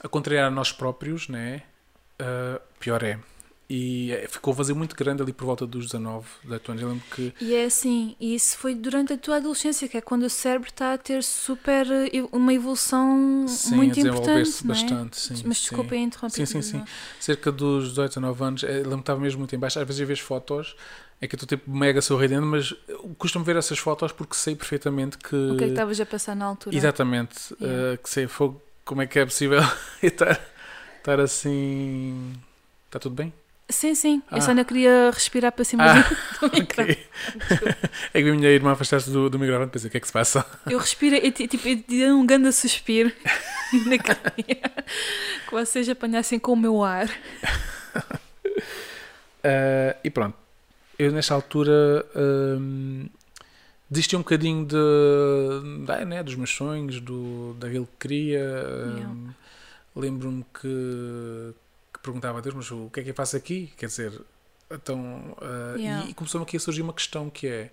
[0.03, 1.63] a contrariar a nós próprios, né?
[2.19, 3.19] Ah, pior é.
[3.69, 6.81] E eh, ficou vazio muito grande ali por volta dos 19, 18 anos.
[6.83, 10.01] Eu lembro que E é assim, e isso foi durante a tua adolescência, que é
[10.01, 14.65] quando o cérebro está a ter super eh, uma evolução sim, muito a importante.
[14.65, 14.81] não é?
[14.81, 15.17] bastante.
[15.19, 15.63] Sim, Mas sim.
[15.65, 16.35] desculpa aí interromper.
[16.35, 16.83] Sim, sim, sim.
[17.19, 19.79] cerca dos 18, 19 anos, eh, lembro que estava mesmo muito em baixo.
[19.79, 20.75] Às vezes eu vejo fotos,
[21.21, 22.73] é que eu estou tipo mega sorridente, mas
[23.19, 25.35] custa-me ver essas fotos porque sei perfeitamente que.
[25.35, 26.75] O que é que estavas a passar na altura?
[26.75, 27.93] Exatamente, Yeah.
[27.93, 29.61] eh, que sei fogo, como é que é possível
[30.01, 30.39] estar,
[30.97, 32.33] estar assim.
[32.87, 33.31] Está tudo bem?
[33.69, 34.23] Sim, sim.
[34.31, 34.37] Ah.
[34.37, 36.01] Eu só não queria respirar para cima Ah,
[36.41, 36.91] do microfone.
[36.91, 36.97] Ok.
[38.13, 40.07] é que a minha irmã afastaste do, do microfone e pensei, o que é que
[40.07, 40.43] se passa?
[40.69, 43.11] Eu respiro e ti- tipo, eu dei um grande suspiro
[43.85, 44.71] na caminha.
[45.47, 47.07] Que vocês apanhassem com o meu ar.
[49.43, 50.35] Eh, e pronto,
[50.97, 53.05] eu nesta altura ehm,
[53.89, 58.39] desisti um bocadinho de, da- né, dos meus sonhos, do, daquilo que queria.
[58.39, 59.01] Yeah.
[59.03, 59.29] ehm,
[59.95, 61.53] Lembro-me que
[62.09, 63.71] perguntava a Deus, mas o que é que eu faço aqui?
[63.77, 64.21] Quer dizer,
[64.69, 65.35] então.
[65.41, 66.07] eh, Yeah.
[66.07, 67.71] E, e começou-me aqui a surgir uma questão que é: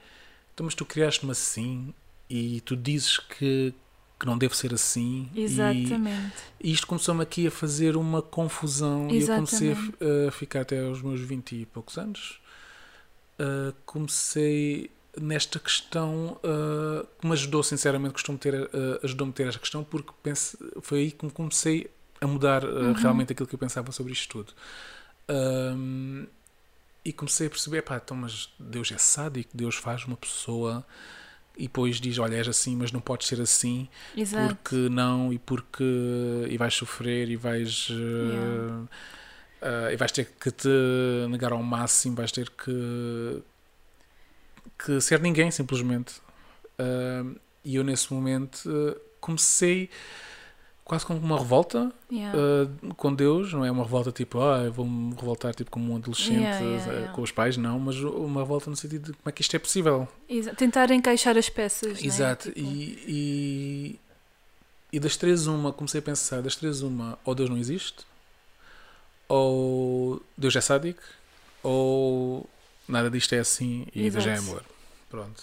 [0.54, 1.94] então, mas tu criaste-me assim
[2.28, 3.72] e tu dizes que,
[4.18, 5.28] que não deve ser assim.
[5.34, 6.34] Exatamente.
[6.60, 10.28] e isto começou-me aqui a fazer uma confusão e eu comecei a, Exatamente.
[10.28, 12.40] a ficar até aos meus 20 e poucos anos.
[13.38, 18.68] Uh, comecei nesta questão uh, que me ajudou, sinceramente, costumo ter, uh,
[19.02, 22.68] ajudou-me a ter esta questão porque pense, foi aí que me comecei a mudar uh,
[22.68, 22.92] Uhum.
[22.94, 24.52] realmente aquilo que eu pensava sobre isto tudo.
[25.28, 26.26] Um,
[27.04, 30.84] e comecei a perceber, pá, então, mas Deus é sádico, Deus faz uma pessoa
[31.56, 34.56] e depois diz, olha, és assim, mas não podes ser assim Exato.
[34.56, 35.84] porque não e porque
[36.50, 37.94] e vais sofrer e vais eh,
[38.34, 38.88] Yeah.
[39.62, 40.68] eh, e vais ter que te
[41.30, 43.42] negar ao máximo vais ter que
[44.78, 46.20] que ser ninguém simplesmente
[47.64, 49.88] e eu nesse momento eh, comecei
[50.86, 52.38] quase como uma revolta Yeah.
[52.38, 55.96] uh, com Deus, não é uma revolta tipo, ah, eu vou-me revoltar tipo como um
[55.96, 57.12] adolescente Yeah, uh, yeah.
[57.12, 59.58] com os pais, não, mas uma revolta no sentido de como é que isto é
[59.58, 60.08] possível.
[60.28, 62.00] Exa- Tentar encaixar as peças.
[62.00, 62.06] né?
[62.06, 64.00] Exato, Tipo, e, e,
[64.92, 68.06] e das três uma, comecei a pensar, das três uma, ou Deus não existe,
[69.28, 71.02] ou Deus é sádico,
[71.62, 72.48] ou
[72.88, 74.48] nada disto é assim e Deus é Exato.
[74.50, 74.62] amor.
[75.10, 75.42] Pronto.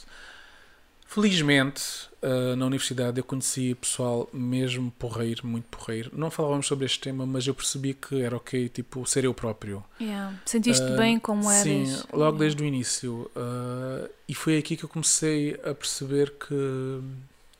[1.13, 6.09] Felizmente, ah, na universidade eu conheci pessoal mesmo porreiro, muito porreiro.
[6.11, 9.83] Não falávamos sobre este tema, mas eu percebi que era ok, tipo, ser eu próprio.
[10.01, 10.35] yeah.
[10.43, 11.61] Sentiste Ah, bem como eras?
[11.63, 13.29] Sim, logo desde o início.
[13.35, 16.99] Ah, e foi aqui que eu comecei a perceber que,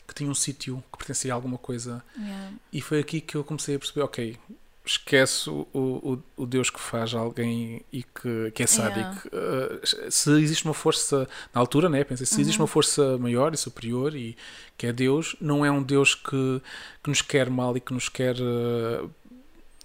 [0.08, 2.04] que tinha um sítio, que pertencia a alguma coisa.
[2.18, 2.54] Yeah.
[2.72, 4.36] E foi aqui que eu comecei a perceber, ok,
[4.86, 9.30] esquece o, o, o Deus que faz alguém e que, que é sádico.
[9.34, 12.64] Ah, se existe uma força, na altura, né, pensei, se existe Uhum.
[12.64, 14.36] uma força maior e superior e
[14.78, 16.62] que é Deus, não é um Deus que,
[17.04, 18.36] que nos quer mal e que nos quer...
[18.42, 19.08] ah,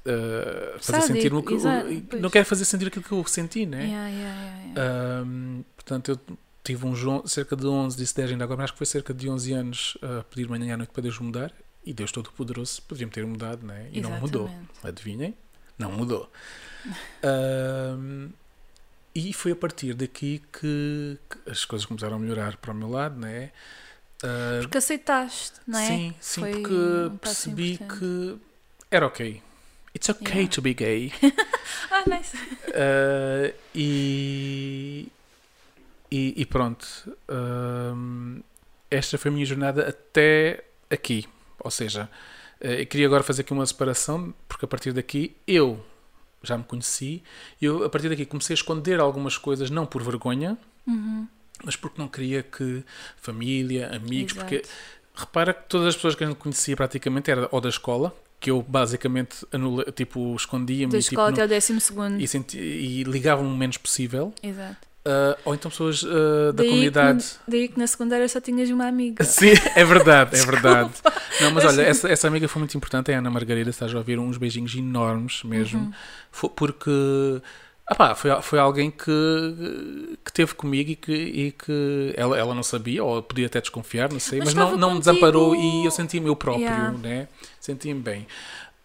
[0.07, 3.67] ah, fazer Sádico, sentir o que o- não quer fazer sentir aquilo que eu senti,
[3.67, 3.85] né?
[3.87, 5.23] Yeah, yeah, yeah, yeah.
[5.23, 8.79] Ahm, portanto, eu tive uns cerca de 11, disse 10 ainda agora, mas acho que
[8.79, 11.53] foi cerca de 11 anos a pedir manhã à noite para Deus mudar.
[11.89, 13.89] E Deus Todo-Poderoso podia-me ter mudado, né?
[13.93, 14.45] E não mudou.
[14.45, 14.71] Exatamente.
[14.87, 15.35] Adivinhem?
[15.79, 16.31] Não mudou.
[17.23, 18.29] Ahm,
[19.15, 22.89] e foi a partir daqui que, que as coisas começaram a melhorar para o meu
[22.91, 23.51] lado, né?
[24.23, 25.87] Ah, Porque aceitaste, não é?
[25.87, 28.01] Sim, sim, Foi porque um percebi importante.
[28.01, 28.39] que
[28.91, 29.43] era ok.
[29.95, 30.53] It's okay Yeah.
[30.55, 31.13] to be gay.
[31.91, 32.37] Ah, nice.
[32.37, 35.09] Uh, e,
[36.11, 36.87] e, e pronto.
[37.29, 38.43] Um,
[38.91, 41.27] esta foi a minha jornada até aqui.
[41.61, 42.09] Ou seja,
[42.61, 45.85] uh, eu queria agora fazer aqui uma separação, porque a partir daqui eu
[46.43, 47.23] já me conheci.
[47.61, 50.57] E eu, a partir daqui, comecei a esconder algumas coisas, não por vergonha,
[51.65, 52.85] mas porque não queria que
[53.17, 54.47] família, amigos, Exato.
[54.49, 54.63] porque
[55.15, 58.51] repara que todas as pessoas que a gente conhecia praticamente era ou da escola, que
[58.53, 62.21] eu basicamente anula, tipo, escondia-me Da tipo, escola não- até o décimo segundo.
[62.21, 64.33] e, senti- e ligava-me o menos possível.
[64.43, 64.88] Exato.
[65.11, 67.25] Ah, ou então pessoas ah, da Daí comunidade.
[67.25, 69.25] Que, daí que na secundária só tinhas uma amiga.
[69.25, 70.91] Sim, é verdade, é verdade.
[71.41, 73.99] Não, mas olha, essa, essa amiga foi muito importante, é a Ana Margarida, estás a
[73.99, 75.93] ouvir uns beijinhos enormes mesmo, Uhum.
[76.31, 76.91] Foi porque
[77.87, 82.55] ah pá, foi, foi alguém que, que teve comigo e que, e que ela, ela
[82.55, 85.87] não sabia, ou podia até desconfiar, não sei, Mas mas, não, não me desamparou e
[85.87, 86.99] eu senti-me eu próprio, Yeah.
[86.99, 87.29] né?
[87.59, 88.27] Senti-me bem.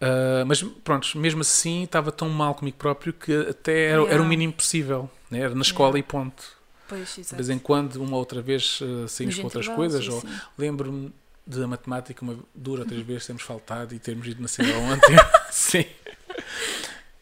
[0.00, 4.22] Ah, mas pronto, mesmo assim estava tão mal comigo próprio que até era, era Yeah.
[4.24, 5.44] o mínimo possível, né?
[5.44, 6.42] era na escola e ponto.
[6.88, 10.06] Pois, De vez em quando, uma outra vez, uh, saímos com outras coisas.
[10.08, 10.22] Ou
[10.56, 11.12] lembro-me
[11.46, 15.16] da matemática, uma duas ou três vezes termos faltado e termos ido na cidade ontem.
[15.50, 15.84] sim.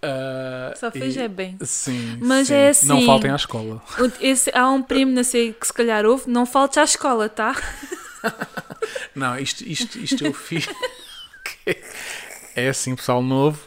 [0.05, 1.57] Uh, Só fez e- é bem.
[1.63, 2.19] Sim.
[2.21, 2.55] Mas sim.
[2.55, 3.81] é assim- Não faltem à escola.
[4.21, 7.55] Esse, há um primo, não sei, que se calhar houve, não faltes à escola, tá?
[9.15, 10.69] Não, isto, isto, isto eu fiz.
[12.55, 13.61] é assim, pessoal novo.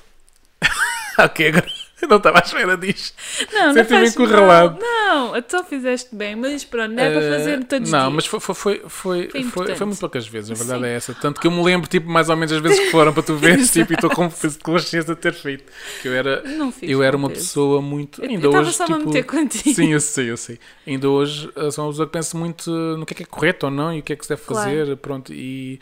[1.18, 1.68] ok, agora
[2.02, 3.16] eu não estava à espera disto.
[3.54, 4.80] Não, não Senti-me faz encurralado.
[4.80, 8.02] Não, não, tu fizeste bem, mas pronto, não é para fazer Uh, todos os Não,
[8.02, 8.14] dias.
[8.14, 10.86] mas foi, foi, foi, foi, Foi foi, foi muito poucas vezes, a verdade Sim.
[10.88, 11.14] é essa.
[11.14, 13.36] Tanto que eu me lembro, tipo, mais ou menos as vezes que foram para tu
[13.38, 14.30] veres, tipo, e estou com
[14.64, 15.72] consciência de ter feito.
[16.02, 16.90] Que eu era, Não fiz.
[16.90, 18.22] eu era não uma pessoa muito.
[18.24, 19.76] Eu Ainda estava hoje, só a tipo, meter contigo.
[19.76, 20.60] Sim, eu sei, eu sei.
[20.86, 23.66] Ainda hoje uh, sou uma pessoa que pensa muito no que é que é correto
[23.68, 24.70] ou não e o que é que se deve Claro.
[24.70, 24.98] fazer.
[24.98, 25.80] Pronto, e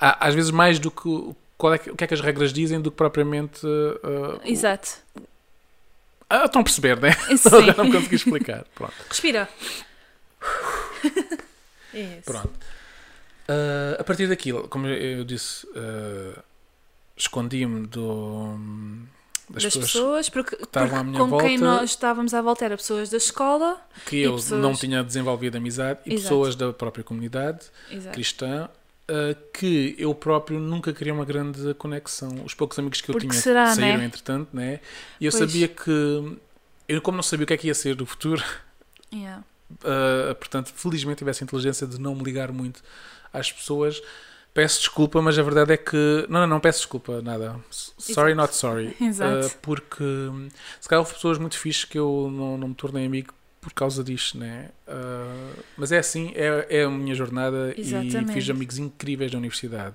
[0.00, 1.08] há- às vezes mais do que
[1.60, 3.64] qual é que, o que é que as regras dizem do que propriamente.
[3.66, 4.88] uh, o- Exato.
[6.28, 7.12] Ah, estão a perceber, né?
[7.36, 7.48] Sim.
[7.48, 8.64] Agora não consegui explicar.
[8.74, 8.94] Pronto.
[9.08, 9.48] Respira.
[11.92, 12.22] É isso.
[12.24, 12.50] Pronto.
[13.48, 16.40] Ah, a partir daquilo, como eu disse, ah,
[17.16, 18.56] escondi-me do,
[19.48, 21.80] das, das pessoas, pessoas, porque, estavam porque à minha com quem volta.
[21.80, 23.80] nós estávamos à volta eram pessoas da escola.
[24.06, 26.22] que eu pessoas- não tinha desenvolvido amizade e Exato.
[26.22, 28.14] pessoas da própria comunidade Exato.
[28.14, 28.68] cristã
[29.10, 32.42] ah, que eu próprio nunca queria uma grande conexão.
[32.44, 34.04] Os poucos amigos que eu Porque tinha será, saíram né?
[34.04, 34.80] entretanto, né?
[35.20, 35.34] E eu Pois.
[35.50, 36.38] sabia que
[36.88, 38.42] eu como não sabia o que é que ia ser do futuro,
[39.12, 39.42] Yeah.
[39.82, 42.82] Uh, portanto, felizmente tivesse a inteligência de não me ligar muito
[43.32, 44.00] às pessoas.
[44.52, 46.26] Peço desculpa, mas a verdade é que.
[46.28, 47.56] Não, não, não peço desculpa, nada.
[47.70, 48.36] Sorry, Exato.
[48.36, 48.96] not sorry.
[49.00, 49.46] Exato.
[49.46, 50.04] Uh, porque
[50.80, 54.02] se calhar houve pessoas muito fixes que eu não, não me tornei amigo por causa
[54.02, 54.70] disto, né?
[54.88, 58.32] Uh, mas é assim, é, é a minha jornada e Exatamente.
[58.32, 59.94] fiz amigos incríveis da universidade.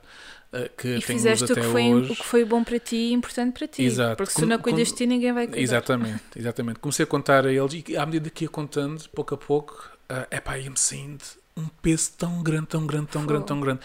[0.53, 2.11] uh, que E fizeste o que, foi, hoje.
[2.11, 3.83] o que foi bom para ti e importante para ti.
[3.83, 4.17] Exato.
[4.17, 5.61] Porque se não cuidas de ti, ninguém vai cuidar.
[5.61, 6.79] Exatamente, exatamente.
[6.79, 9.89] Comecei a contar a eles e à medida que ia contando, pouco a pouco,
[10.29, 11.23] é pá, ia-me saindo
[11.57, 13.79] um peso tão grande, tão grande, tão grande, tão grande.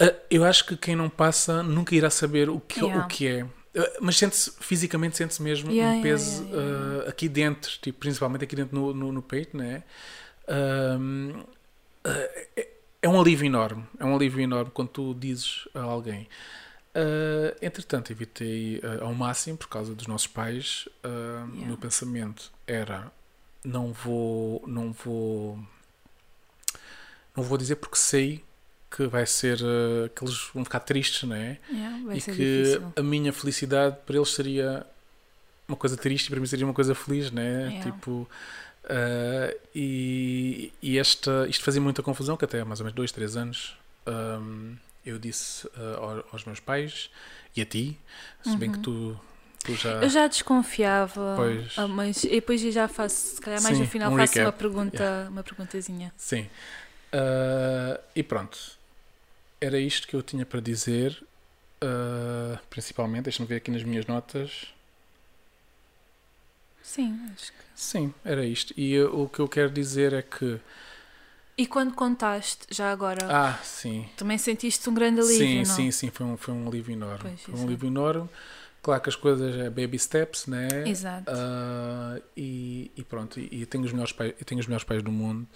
[0.00, 3.04] Ah, eu acho que quem não passa nunca irá saber o que, Yeah.
[3.04, 3.46] o que é.
[3.76, 8.44] Ah, mas sente-se, fisicamente sente-se mesmo Yeah, um peso yeah, ah, aqui dentro, tipo, principalmente
[8.44, 9.82] aqui dentro no, no, no peito, né?
[10.48, 10.98] Ah,
[12.56, 12.68] é,
[13.02, 16.28] é um alívio enorme, é um alívio enorme quando tu dizes a alguém.
[16.94, 20.88] Ah, entretanto, evitei ah, ao máximo por causa dos nossos pais.
[21.04, 21.66] O Yeah.
[21.66, 23.12] meu pensamento era:
[23.64, 25.58] não vou, não vou,
[27.36, 28.44] não vou dizer porque sei
[28.90, 31.58] que vai ser ah, que eles vão ficar tristes, não é?
[31.70, 32.92] Yeah, e que difícil.
[32.96, 34.86] a minha felicidade para eles seria
[35.68, 37.68] uma coisa triste e para mim seria uma coisa feliz, né?
[37.68, 37.90] Yeah.
[37.90, 38.28] Tipo,
[38.88, 43.10] ah, e, e esta, isto fazia muita confusão, que até há mais ou menos dois,
[43.12, 43.76] três anos
[44.06, 44.74] ahm,
[45.04, 45.68] eu disse
[45.98, 47.10] ao- aos meus pais
[47.56, 47.98] e a ti,
[48.44, 49.18] se bem que tu,
[49.64, 49.96] tu já.
[49.96, 50.02] Uhum.
[50.02, 51.72] Eu já desconfiava, Pois.
[51.76, 54.46] ah, mas depois eu já faço, se calhar mais Sim, no final um faço recap.
[54.46, 56.12] uma pergunta, uma perguntazinha.
[56.16, 56.48] Sim.
[57.16, 58.58] Ah, e pronto.
[59.60, 61.22] Era isto que eu tinha para dizer.
[61.80, 64.66] ah, principalmente, deixa-me ver aqui nas minhas notas.
[66.82, 67.58] Sim, acho que.
[67.74, 68.72] Sim, era isto.
[68.76, 70.60] E uh, o que eu quero dizer é que.
[71.58, 74.08] E quando contaste, já agora, Ah, sim.
[74.16, 75.64] também sentiste um grande alívio, sim, não?
[75.64, 77.18] sim, sim, foi um, foi um alívio enorme.
[77.22, 78.28] Pois, foi um alívio enorme.
[78.82, 80.68] Claro que as coisas é baby steps, né?
[80.86, 81.24] Exato.
[81.28, 85.02] Ah, e, e pronto, e, e tenho os melhores pais, eu tenho os melhores pais
[85.02, 85.46] do mundo,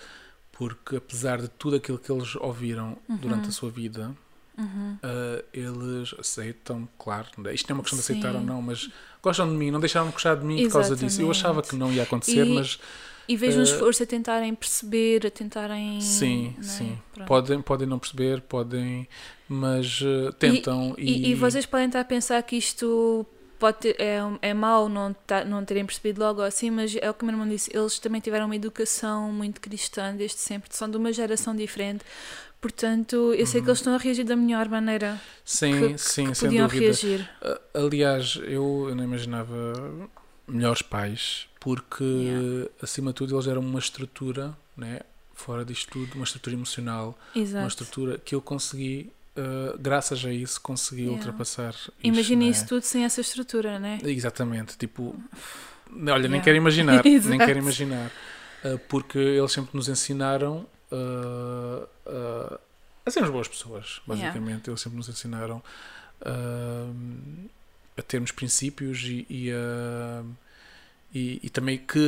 [0.61, 4.15] porque apesar de tudo aquilo que eles ouviram durante a sua vida,
[4.59, 4.99] Uhum.
[5.03, 8.91] ah, eles aceitam, claro, isto não é uma questão de aceitar ou não, mas
[9.23, 11.23] gostam de mim, não deixaram de gostar de mim por causa disso.
[11.23, 12.79] Eu achava que não ia acontecer, E- mas
[13.27, 15.99] E vejo um Eh, esforço a tentarem perceber, a tentarem.
[16.01, 16.67] Sim, não é?
[16.67, 16.99] sim.
[17.15, 17.29] Pronto.
[17.29, 19.09] Podem, podem não perceber, podem,
[19.49, 23.25] mas eh, tentam e, E, e vocês podem estar a pensar que isto
[23.61, 27.15] pode ter, é, é mau não, tá, não terem percebido logo assim, mas é o
[27.15, 30.91] que o meu irmão disse, eles também tiveram uma educação muito cristã desde sempre, são
[30.91, 32.05] de uma geração diferente,
[32.61, 36.35] portanto, eu sei que eles estão a reagir da melhor maneira Sim, que, sim, que
[36.35, 37.29] sem podiam reagir.
[37.73, 39.55] Aliás, eu, eu não imaginava
[40.49, 42.69] melhores pais, porque Yeah.
[42.83, 45.01] acima de tudo eles eram uma estrutura, né?
[45.41, 47.67] fora disto tudo, uma estrutura emocional, uma Exato.
[47.67, 51.19] estrutura que eu consegui, uh, graças a isso, consegui Yeah.
[51.19, 51.75] ultrapassar.
[52.03, 52.51] Imagina né?
[52.51, 53.99] isso tudo sem essa estrutura, né?
[54.05, 55.15] Exatamente, tipo,
[55.93, 56.45] olha, nem Yeah.
[56.45, 58.11] quero imaginar, nem quero imaginar,
[58.65, 62.59] uh, porque eles sempre nos ensinaram uh,
[63.05, 64.69] a sermos boas pessoas, basicamente.
[64.69, 65.63] Eles sempre nos ensinaram
[67.97, 70.23] a termos princípios e, e a.
[71.13, 71.99] E, e também que,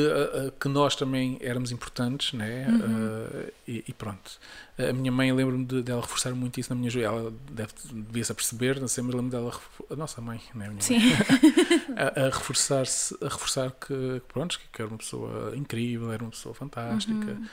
[0.60, 2.68] que nós também éramos importantes, né?
[2.68, 2.78] Uhum.
[2.78, 4.38] Uh, e, e pronto.
[4.78, 7.20] A minha mãe, lembro-me de- dela reforçar muito isso na minha juventude.
[7.20, 9.60] Ela deve, devia-se a perceber, não sei, mas lembro-me dela.
[9.90, 10.66] A nossa mãe, né?
[10.66, 10.98] A minha Sim.
[11.00, 11.16] mãe
[11.98, 16.54] a, a reforçar-se, a reforçar que, pronto, que era uma pessoa incrível, era uma pessoa
[16.54, 17.12] fantástica.
[17.32, 17.46] Uhum.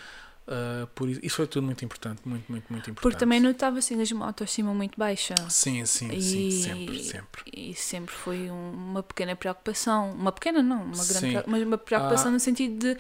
[0.52, 3.02] Uh, por isso, isso foi tudo muito importante, muito, muito, muito importante.
[3.04, 5.36] Porque também notava assim uma autoestima muito baixa.
[5.47, 7.41] Sim, sim, E- sim, sempre, sempre.
[7.56, 10.12] E sempre foi um- uma pequena preocupação.
[10.12, 11.43] Uma pequena não, uma grande Sim.
[11.45, 12.32] mas uma preocupação Ah.
[12.32, 12.97] no sentido de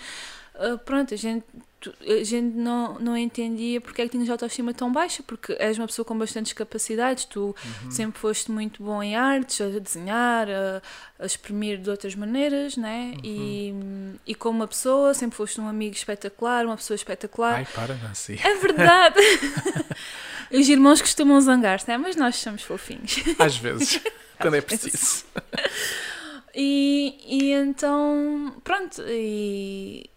[0.61, 1.43] ah, pronto, a gente,
[1.87, 5.87] a gente não, não entendia porque é que tinhas autoestima tão baixa, porque és uma
[5.87, 7.91] pessoa com bastantes capacidades, tu Uhum.
[7.91, 10.81] sempre foste muito bom em artes, a desenhar, a,
[11.17, 13.13] a exprimir de outras maneiras, né?
[13.23, 14.15] Uhum.
[14.25, 17.55] E, e como uma pessoa, sempre foste um amigo espetacular, uma pessoa espetacular.
[17.55, 18.39] Ai, para, Nancy.
[18.43, 19.19] É verdade!
[20.51, 21.97] Os irmãos costumam zangar-se, né?
[21.97, 23.17] mas nós somos fofinhos.
[23.37, 24.01] Às vezes,
[24.39, 25.25] quando é preciso.
[26.55, 30.09] E, e então, pronto, e,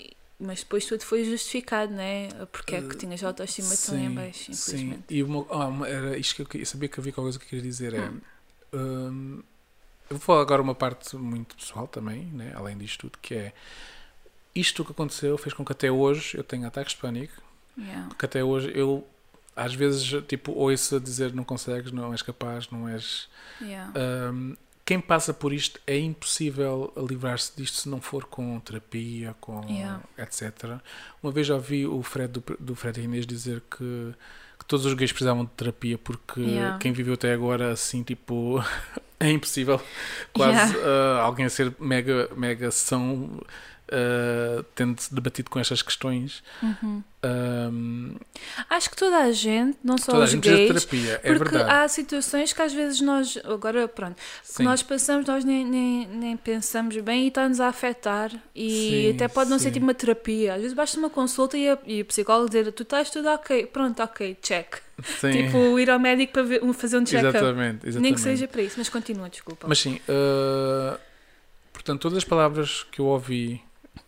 [0.43, 2.29] mas depois tudo foi justificado, né?
[2.51, 5.03] Porque é que tinhas autoestima tão em baixo, Eh, sim.
[5.09, 7.45] E uma, ah, uma- era isto que eu, queria- sabia que havia qualquer coisa que
[7.45, 7.95] eu queria dizer.
[7.95, 8.11] É,
[8.77, 9.43] hum,
[10.11, 13.53] eu vou falar agora uma parte muito pessoal também, né, além disto tudo, que é
[14.55, 17.41] isto que aconteceu fez com que até hoje eu tenha ataques de pânico,
[17.79, 18.15] Yeah.
[18.19, 19.07] que até hoje eu
[19.57, 23.29] às vezes tipo ouço a dizer não consegues, não és capaz, não és.
[23.63, 23.91] Yeah.
[24.31, 24.55] hum,
[24.85, 30.03] quem passa por isto é impossível livrar-se disto se não for com terapia, com Yeah.
[30.19, 30.81] etc.
[31.23, 34.13] Uma vez já ouvi o Fred do, do Fred Inês dizer que,
[34.59, 36.79] que todos os gays precisavam de terapia porque Yeah.
[36.79, 38.63] quem viveu até agora assim tipo
[39.21, 39.81] é impossível
[40.35, 43.41] quase ah, alguém a ser mega mega são
[43.91, 47.03] ah, tendo debatido com estas questões Uhum.
[48.69, 51.13] Acho que toda a gente, não só toda a os gente precisa de gays, terapia
[51.23, 54.65] é porque verdade há situações que às vezes nós, agora pronto, que Sim.
[54.65, 58.33] nós passamos, nós nem, nem, nem pensamos bem e está-nos a afetar.
[58.55, 59.75] E Sim, até pode não ser sim.
[59.75, 60.55] tipo uma terapia.
[60.55, 63.67] Às vezes basta uma consulta e, a, e o psicólogo dizer: Tu estás tudo ok,
[63.67, 64.79] pronto, ok, check.
[65.21, 65.31] Sim.
[65.31, 67.37] Tipo, ir ao médico para ver- fazer um check-up.
[67.37, 68.01] exatamente, exatamente.
[68.01, 69.67] Nem que seja para isso, mas continua, desculpa.
[69.69, 70.99] Mas sim, uh,
[71.73, 73.63] portanto, todas as palavras que eu ouvi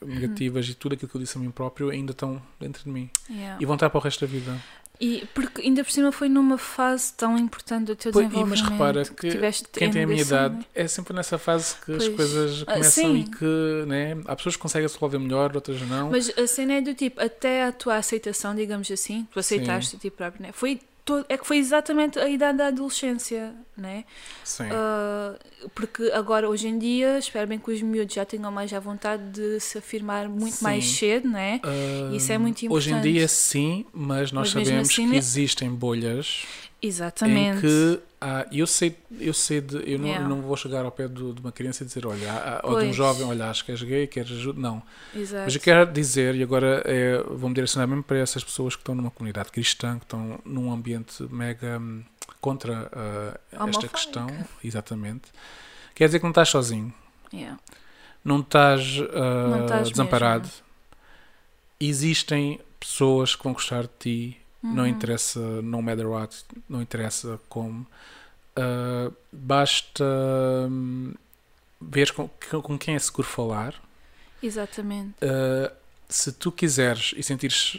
[0.04, 3.10] negativas e tudo aquilo que eu disse a mim próprio ainda estão dentro de mim
[3.30, 3.58] Yeah.
[3.60, 4.56] e vão estar para o resto da vida.
[5.00, 8.62] E porque ainda por cima foi numa fase tão importante do teu Pois, desenvolvimento.
[8.62, 12.04] mas repara que tiveste Quem tem a minha idade é sempre nessa fase que as
[12.04, 12.16] Pois.
[12.16, 13.16] coisas Ah, começam sim.
[13.16, 16.10] e que né, há pessoas que conseguem se resolver melhor, outras não.
[16.10, 19.98] Mas a cena é do tipo, até a tua aceitação, digamos assim, tu aceitaste a
[19.98, 20.52] ti próprio, né?
[20.52, 24.04] Foi todo, é que foi exatamente a idade da adolescência, né?
[24.44, 24.64] Sim.
[24.70, 25.36] Ah,
[25.74, 29.22] porque agora, hoje em dia, espero bem que os miúdos já tenham mais à vontade
[29.30, 30.64] de se afirmar muito Sim.
[30.64, 31.60] mais cedo, né?
[31.64, 33.12] Uh, isso é muito Hoje em importante.
[33.12, 35.16] dia, sim, mas nós Mas sabemos assim, que né?
[35.16, 36.44] existem bolhas
[36.80, 37.58] Exatamente.
[37.58, 40.28] em que há, eu sei, eu sei de, eu não, Yeah.
[40.28, 42.86] não vou chegar ao pé do- de uma criança e dizer, olha, há- ou de
[42.86, 44.82] um jovem, olha, acho que és gay, queres ajuda, não.
[45.14, 45.44] Exato.
[45.44, 48.94] Mas eu quero dizer, e agora é, vou-me direcionar mesmo para essas pessoas que estão
[48.94, 52.02] numa comunidade cristã, que estão num ambiente mega hum,
[52.40, 53.38] contra ah,
[53.70, 54.26] esta questão,
[54.62, 55.24] exatamente.
[55.94, 56.92] Quer dizer que não estás sozinho,
[57.32, 57.58] Yeah.
[58.24, 58.80] não estás,
[59.12, 60.44] ah, Não estás desamparado.
[60.48, 60.64] mesmo.
[61.80, 64.88] Existem pessoas que vão gostar de ti, não Uhum.
[64.88, 67.86] interessa, no matter what, não interessa como.
[68.56, 70.04] Ah, basta
[70.70, 71.12] hum,
[71.80, 72.28] ver com,
[72.62, 73.74] com quem é seguro falar.
[74.42, 75.14] Exatamente.
[75.24, 75.70] Uh,
[76.08, 77.78] se tu quiseres e sentires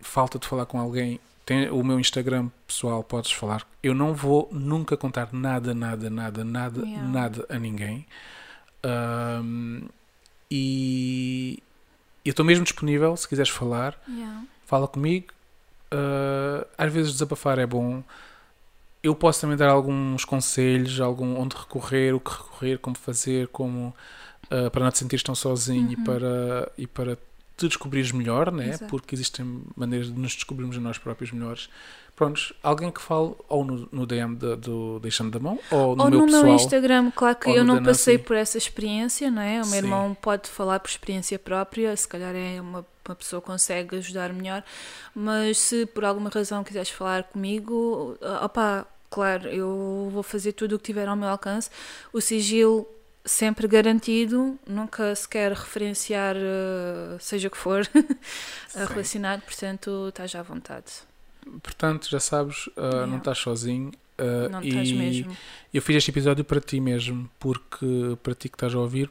[0.00, 3.66] falta de falar com alguém, tem o meu Instagram pessoal, podes falar.
[3.82, 7.08] Eu não vou nunca contar nada, nada, nada, nada, Yeah.
[7.08, 8.06] nada a ninguém.
[8.84, 9.82] Um,
[10.50, 11.58] e
[12.24, 14.44] eu estou mesmo disponível, se quiseres falar, Yeah.
[14.66, 15.26] fala comigo.
[15.92, 18.02] Uh, às vezes desabafar é bom.
[19.02, 23.94] Eu posso também dar alguns conselhos, algum onde recorrer, o que recorrer, como fazer, como
[24.46, 26.04] uh, para não te sentir tão sozinho e Uhum.
[26.04, 27.18] para e para
[27.56, 28.70] te descobrires melhor, né?
[28.70, 28.86] Exato.
[28.90, 31.68] Porque existem maneiras de nos descobrirmos a nós próprios melhores.
[32.16, 36.04] Prontos, alguém que fale ou no, no DM da- do Deixando da Mão ou no
[36.04, 36.44] Ou meu no pessoal.
[36.44, 39.54] meu Instagram, claro que eu não passei por essa experiência, não é?
[39.54, 39.76] O meu Sim.
[39.78, 44.32] irmão pode falar por experiência própria, se calhar é uma, uma pessoa que consegue ajudar
[44.32, 44.62] melhor,
[45.12, 50.76] mas se por alguma razão quiseres falar comigo, ah, opá, claro, eu vou fazer tudo
[50.76, 51.68] o que tiver ao meu alcance.
[52.12, 52.86] O sigilo
[53.24, 57.86] sempre garantido, nunca sequer referenciar, eh, seja o que for,
[58.74, 60.92] relacionado, portanto, estás à vontade.
[61.62, 63.06] Portanto, já sabes, uh, Yeah.
[63.06, 63.92] não estás sozinho.
[64.18, 65.36] uh, Não e estás mesmo.
[65.72, 69.10] eu fiz este episódio para ti mesmo, porque para ti que estás a ouvir,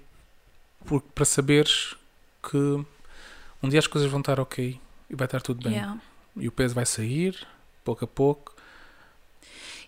[0.86, 1.96] porque, para saberes
[2.50, 2.58] que
[3.62, 5.74] um dia as coisas vão estar ok e vai estar tudo bem.
[5.74, 6.00] Yeah.
[6.36, 7.38] E o peso vai sair,
[7.84, 8.53] pouco a pouco.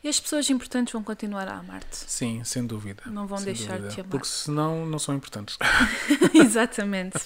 [0.05, 1.95] E as pessoas importantes vão continuar a amar-te.
[1.97, 3.01] Sim, sem dúvida.
[3.07, 3.89] Não vão sem deixar de dúvida.
[3.95, 4.11] te amar.
[4.11, 5.57] Porque senão não são importantes.
[6.33, 7.17] Exatamente.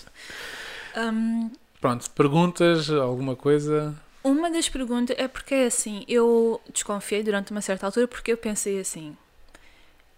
[0.96, 1.52] Hum,
[1.82, 3.94] Pronto, perguntas, alguma coisa?
[4.24, 8.38] uma das perguntas é porque é assim, eu desconfiei durante uma certa altura porque eu
[8.38, 9.16] pensei assim,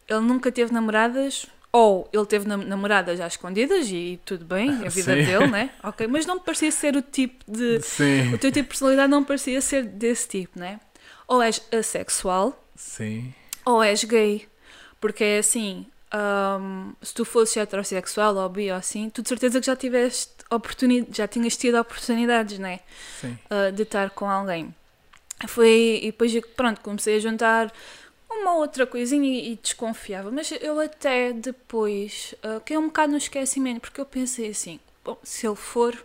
[0.08, 4.88] ele nunca teve namoradas, ou ele teve nam- namoradas às escondidas e tudo bem, é
[4.88, 5.24] a vida Sim.
[5.24, 5.70] dele, né?
[5.84, 7.80] Ok, mas não me parecia ser o tipo de.
[7.82, 8.34] Sim.
[8.34, 10.80] O teu tipo de personalidade não parecia ser desse tipo, né?
[11.32, 13.34] Ou és assexual, Sim.
[13.64, 14.50] ou és gay.
[15.00, 19.62] Porque é assim, hum, se tu fosses heterossexual ou bi ou assim, tu de certeza
[19.62, 22.82] que já tiveste oportunidade, já tinhas tido oportunidades, né?
[23.22, 23.38] Sim.
[23.50, 24.76] uh, de estar com alguém.
[25.48, 27.74] Foi, e depois, pronto, comecei a juntar
[28.30, 30.30] uma outra coisinha e, e desconfiava.
[30.32, 34.80] Mas eu até depois, uh, que é um bocado no esquecimento, porque eu pensei assim,
[35.04, 35.96] bom, se ele for,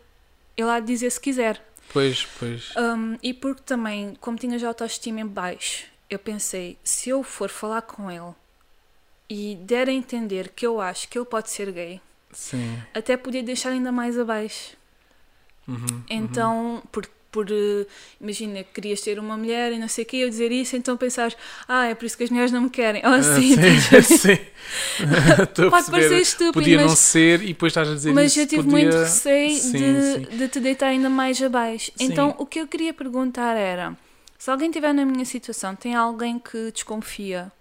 [0.57, 1.61] ele há de dizer se quiser.
[1.93, 2.75] Pois, pois.
[2.77, 7.49] Um, e porque também, como tinha já autoestima em baixo, eu pensei, se eu for
[7.49, 8.35] falar com ele
[9.29, 12.01] e der a entender que eu acho que ele pode ser gay,
[12.33, 12.81] Sim.
[12.95, 14.77] até podia deixar ainda mais abaixo.
[15.67, 16.03] Uhum, uhum.
[16.09, 16.83] Então,
[17.31, 17.87] por, eh,
[18.21, 21.37] imagina, querias ter uma mulher e não sei o que, eu dizer isso, então pensares,
[21.69, 23.03] ah, é por isso que as mulheres não me querem.
[23.05, 24.03] Ou Ah, assim, sim, estás a ver?
[24.05, 24.39] sim.
[25.43, 28.33] Estou a Pode parecer estúpido, Podia não mas, ser e depois estás a dizer mas
[28.33, 28.41] isso.
[28.41, 28.79] eu tive podia...
[28.85, 30.37] muito receio Sim, de, sim.
[30.39, 31.93] de te deitar ainda mais abaixo.
[31.97, 32.05] Sim.
[32.05, 33.97] Então, o que eu queria perguntar era:
[34.39, 37.53] se alguém estiver na minha situação, tem alguém que desconfia,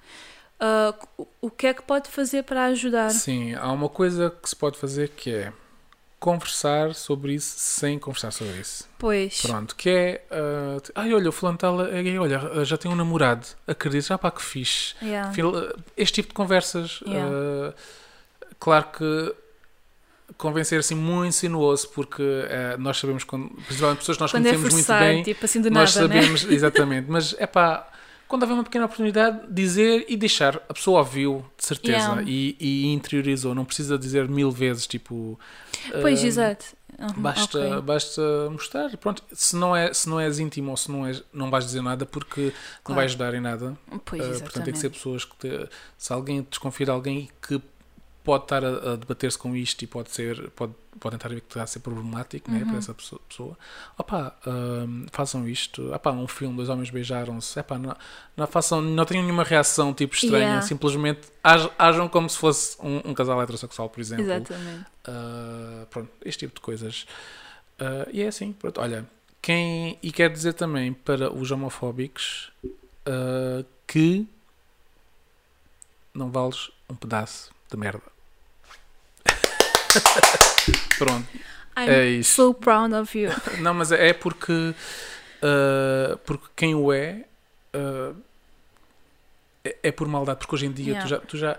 [0.60, 3.10] ah, o- o que é que pode fazer para ajudar?
[3.12, 5.54] Sim, há uma coisa que se pode fazer que é
[6.20, 8.88] conversar sobre isso sem conversar sobre isso.
[8.98, 10.24] Pois, Pronto, que é.
[10.32, 13.46] ah, ai, olha, o fulano está é gay, olha, ah, já tem um namorado.
[13.68, 14.96] Acredito, já pá, que fixe.
[15.02, 15.32] yeah.
[15.32, 17.02] Ah, Este tipo de conversas.
[17.06, 17.32] Yeah.
[17.32, 17.74] ah,
[18.60, 19.36] claro que
[20.38, 22.24] convencer assim muito sinuoso, porque
[22.80, 25.62] nós sabemos, quando, principalmente pessoas que nós quando é conhecemos muito forçado, bem, tipo assim
[25.62, 26.16] do nós nada, né?
[26.22, 27.88] sabemos, exatamente, mas é pá,
[28.28, 30.58] quando houver uma pequena oportunidade, dizer e deixar.
[30.70, 32.24] A pessoa ouviu, de certeza, Yeah.
[32.26, 33.54] e, e interiorizou.
[33.56, 35.40] Não precisa dizer mil vezes, tipo.
[36.02, 36.66] Pois, ah, exato.
[36.98, 37.82] Uhum, Basta, ok.
[37.82, 38.96] basta mostrar.
[38.98, 41.82] Pronto, se não, é, se não és íntimo ou se não, és, não vais dizer
[41.82, 42.52] nada porque não
[42.86, 42.96] Claro.
[42.96, 43.78] vai ajudar em nada.
[44.06, 44.42] Pois, exatamente.
[44.44, 45.36] portanto, tem que ser pessoas que.
[45.36, 47.62] te- se alguém desconfia de alguém que
[48.26, 50.50] pode estar a, a debater-se com isto e pode ser.
[50.52, 52.68] Pode, pode tentar ver que está a ser problemático né, Uhum.
[52.70, 53.58] para essa pessoa.
[53.98, 55.94] Opá, ahm, façam isto.
[55.94, 57.58] Opá, um filme, dois homens beijaram-se.
[57.60, 57.96] Epá, não,
[58.36, 60.44] não, façam, não tenham nenhuma reação tipo estranha.
[60.46, 60.62] Yeah.
[60.64, 64.26] Simplesmente aj- ajam como se fosse um, um casal heterossexual, por exemplo.
[64.26, 64.86] Exatamente.
[65.08, 67.06] Uh, pronto, este tipo de coisas.
[67.80, 69.06] Uh, e é assim, pronto, olha,
[69.42, 70.00] quem.
[70.02, 72.52] E quero dizer também para os homofóbicos
[73.08, 74.28] uh, que
[76.14, 78.15] não vales um pedaço de merda.
[80.98, 81.28] pronto,
[81.78, 82.36] I'm é isso.
[82.36, 83.30] so proud of you.
[83.62, 84.52] Não, mas é porque.
[84.54, 87.24] uh, porque quem o é.
[87.76, 88.16] uh,
[89.64, 91.04] é, é por maldade, porque hoje em dia Yeah.
[91.04, 91.20] tu já.
[91.20, 91.58] Tu já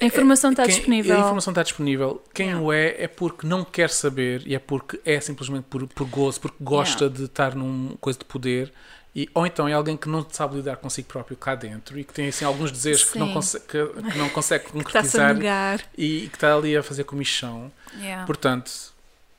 [0.00, 1.16] A informação está quem- disponível.
[1.16, 2.22] A informação está disponível.
[2.34, 2.64] Quem Yeah.
[2.66, 6.40] o é é porque não quer saber e é porque é simplesmente por, por gozo,
[6.40, 8.72] porque gosta de estar num coisa de poder.
[9.16, 12.12] E, ou então é alguém que não sabe lidar consigo próprio cá dentro e que
[12.12, 13.32] tem assim alguns desejos que não, Sim.
[13.34, 15.80] conse que, que não consegue concretizar negar.
[15.96, 17.72] e que está ali a fazer comichão.
[17.98, 18.24] Yeah.
[18.26, 18.70] Portanto,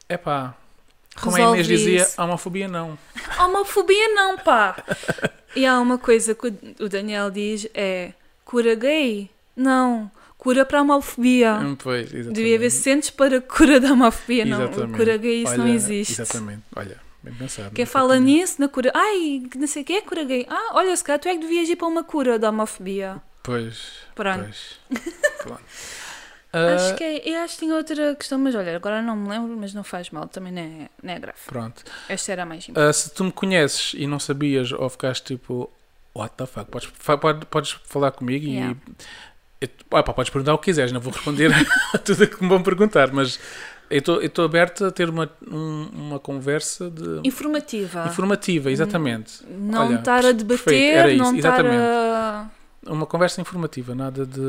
[0.10, 0.56] é pá.
[1.22, 2.22] Como a Inês dizia, isso.
[2.22, 2.98] homofobia não.
[3.40, 4.84] Homofobia não, pá!
[5.56, 6.48] e há uma coisa que
[6.80, 8.14] o- Daniel diz é
[8.46, 9.30] cura gay?
[9.56, 10.10] Não.
[10.38, 11.56] Cura para a homofobia.
[11.56, 12.34] Hum, Pois, exatamente.
[12.34, 14.64] Devia haver centros para cura da homofobia, não.
[14.64, 14.98] Exatamente.
[14.98, 16.14] Cura gay isso não Olha, existe.
[16.22, 16.62] Exatamente.
[16.76, 17.72] Olha, bem pensado.
[17.72, 18.40] Quem fala exatamente.
[18.42, 18.92] nisso, na cura.
[18.96, 20.46] Ai, não sei o que é cura gay.
[20.50, 23.22] Ah, olha, se calhar tu é que devias ir para uma cura da homofobia.
[23.44, 23.92] Pois.
[24.16, 24.44] Pronto.
[24.44, 24.80] Pois.
[25.44, 25.62] Pronto.
[26.52, 27.30] Acho Ah, que é.
[27.30, 30.10] Eu acho que tinha outra questão, mas olha, agora não me lembro, mas não faz
[30.10, 31.38] mal, também não é, não é grave.
[31.46, 31.84] Pronto.
[32.08, 32.90] Esta era a mais importante.
[32.90, 35.70] Ah, se tu me conheces e não sabias ou ficaste tipo,
[36.16, 38.76] what the fuck, podes, fa- pode- podes falar comigo Yeah.
[39.62, 39.66] e.
[39.66, 41.52] e- ah, pá, podes perguntar o que quiseres, não vou responder
[41.94, 43.40] a tudo o que me vão perguntar, mas
[43.90, 48.06] Eu estou aberto a ter uma, um- uma conversa de, Informativa.
[48.08, 49.44] informativa, exatamente.
[49.50, 51.76] Não Olha, estar a debater, perfeito, era isso, não estar exatamente.
[51.82, 52.48] a,
[52.88, 54.42] Uma conversa informativa, nada de.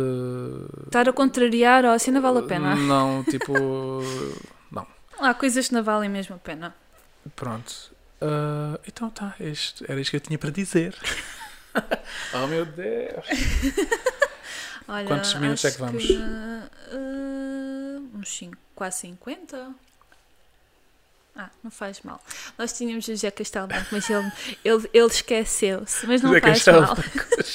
[0.87, 2.75] estar a contrariar, ou assim não vale a pena.
[2.77, 3.53] Não, tipo.
[4.71, 4.87] não.
[5.19, 6.75] Há coisas que não valem mesmo a pena.
[7.35, 7.73] Pronto.
[8.21, 10.95] Ah, então tá, isto, era isto que eu tinha para dizer.
[12.35, 13.25] oh meu Deus!
[14.89, 16.05] Olha, Quantos minutos é que vamos?
[16.19, 16.69] ah,
[18.21, 19.73] uns cinco, quase 50.
[21.37, 22.21] Ah, não faz mal.
[22.59, 24.33] Nós tínhamos o José Castelo Branco, mas ele,
[24.65, 26.07] ele, ele esqueceu-se.
[26.07, 26.97] Mas não José faz mal.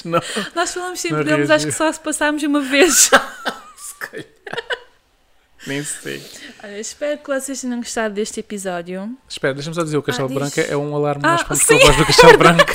[0.04, 0.20] não,
[0.54, 3.10] Nós falamos sempre dele, mas acho que só se passámos uma vez.
[3.76, 4.26] se calhar.
[5.66, 6.24] Nem sei.
[6.62, 9.16] Olha, espero que vocês tenham gostado deste episódio.
[9.28, 10.70] Espera, deixa-me só dizer: o Castelo Ah, Branco diz.
[10.70, 12.72] é um alarme Ah, nós pomos sim, com a voz do Castelo Branco.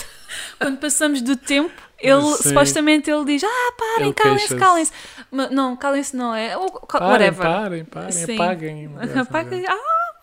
[0.61, 2.49] Quando passamos do tempo, ele Sim.
[2.49, 4.91] supostamente ele diz: Ah, parem, calem-se, calem-se.
[5.31, 6.55] Mas Não, calem-se não é.
[6.57, 7.41] Ou, Parem, whatever.
[7.41, 8.35] parem, parem, Sim.
[8.35, 8.89] apaguem.
[9.19, 10.13] Apaga- Ah,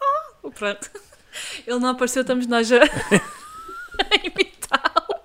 [0.45, 0.91] ah, pronto.
[1.67, 2.81] Ele não apareceu, estamos nós a, a
[4.25, 5.19] imitá-lo.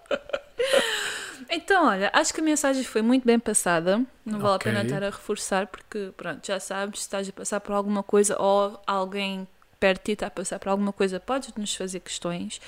[1.50, 4.02] Então, olha, acho que a mensagem foi muito bem passada.
[4.26, 4.72] Não vale Ok.
[4.72, 8.02] a pena estar a reforçar, porque, pronto, já sabes, se estás a passar por alguma
[8.02, 9.48] coisa ou alguém
[9.84, 12.62] perto de ti está a passar por alguma coisa, podes nos fazer questões.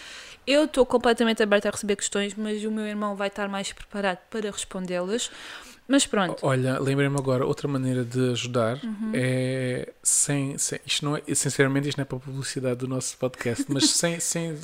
[0.46, 4.18] Eu estou completamente aberta a receber questões, mas o meu irmão vai estar mais preparado
[4.30, 5.32] para respondê-las.
[5.88, 9.12] Mas pronto, Olha, lembrei-me agora, outra maneira de ajudar Uhum.
[9.14, 10.80] é sem, sem.
[10.86, 14.20] Isto não é, sinceramente, isto não é para a publicidade do nosso podcast, mas sem,
[14.20, 14.58] sem,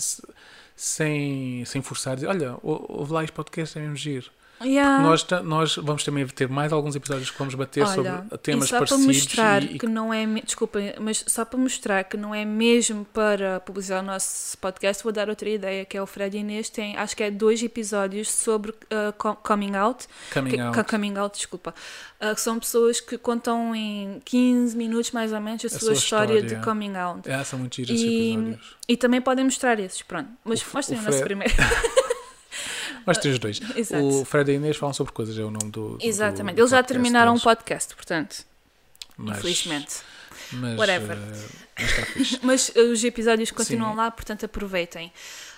[0.75, 4.29] sem, sem forçar, dizer, olha, ou- ouve lá este podcast, é mesmo giro.
[4.63, 5.03] Yeah.
[5.03, 8.77] Nós, nós vamos também ter mais alguns episódios que vamos bater Olha, sobre temas só
[8.77, 9.15] para parecidos.
[9.17, 13.05] mostrar e- e- que não é, desculpem, mas só para mostrar que não é mesmo
[13.05, 16.95] para publicitar o nosso podcast, vou dar outra ideia, que é o Fred Inês tem,
[16.97, 20.77] acho que é dois episódios sobre uh, co- coming out, coming que, out.
[20.77, 21.73] co- coming out, desculpa,
[22.21, 25.93] uh, são pessoas que contam em 15 minutos mais ou menos a, A sua, sua
[25.93, 26.57] história, história.
[26.59, 27.29] de coming out.
[27.29, 28.81] É, são muito giros esses E- episódios.
[28.87, 30.29] E também podem mostrar esses, pronto.
[30.43, 31.53] Mas O mostrem o o nosso primeiro.
[33.05, 33.59] Nós temos dois.
[33.75, 34.03] Exato.
[34.05, 35.97] O Fred e a Inês falam sobre coisas, é o nome do.
[35.97, 36.55] do- Exatamente.
[36.55, 37.43] do Eles já terminaram o deles.
[37.43, 38.45] podcast, portanto,
[39.17, 39.97] Mas- infelizmente.
[40.53, 41.17] Mas, Whatever.
[41.17, 42.39] eh, mas.
[42.43, 43.97] Mas uh, os episódios continuam Sim.
[43.97, 45.11] lá, portanto aproveitem.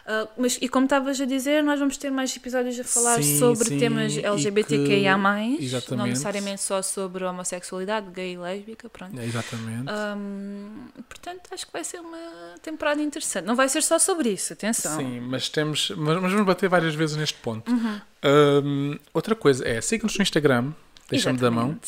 [0.05, 3.39] Uh, mas, e como estavas a dizer, nós vamos ter mais episódios a falar Sim,
[3.39, 6.09] sobre sim, temas LGBTQIA, não exatamente.
[6.09, 8.89] necessariamente só sobre homossexualidade, gay e lésbica.
[8.89, 9.17] Pronto.
[9.17, 9.89] É, Exatamente.
[9.89, 12.17] Um, portanto, acho que vai ser uma
[12.61, 13.45] temporada interessante.
[13.45, 14.97] Não vai ser só sobre isso, atenção.
[14.97, 15.91] Sim, mas temos.
[15.91, 17.71] Mas, mas vamos bater várias vezes neste ponto.
[17.71, 18.01] Uhum.
[18.25, 20.73] Hum, outra coisa é, sigam-nos no Instagram,
[21.09, 21.79] deixa-me da mão.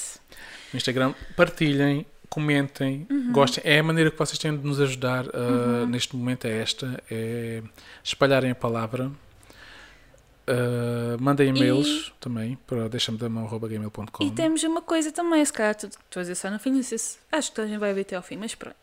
[0.71, 3.31] No Instagram, partilhem, comentem, Uhum.
[3.31, 3.63] gostem.
[3.65, 7.61] É a maneira que vocês têm de nos ajudar uh, neste momento, é esta: é
[8.03, 9.11] espalharem a palavra.
[10.47, 14.23] Uh, mandem e-mails também para deixa-me da mão.gmail.com.
[14.23, 16.83] E temos uma coisa também, se calhar tu, tu a dizer só no fim, não
[16.83, 18.75] sei se, acho que a gente vai ver até ao fim, mas pronto.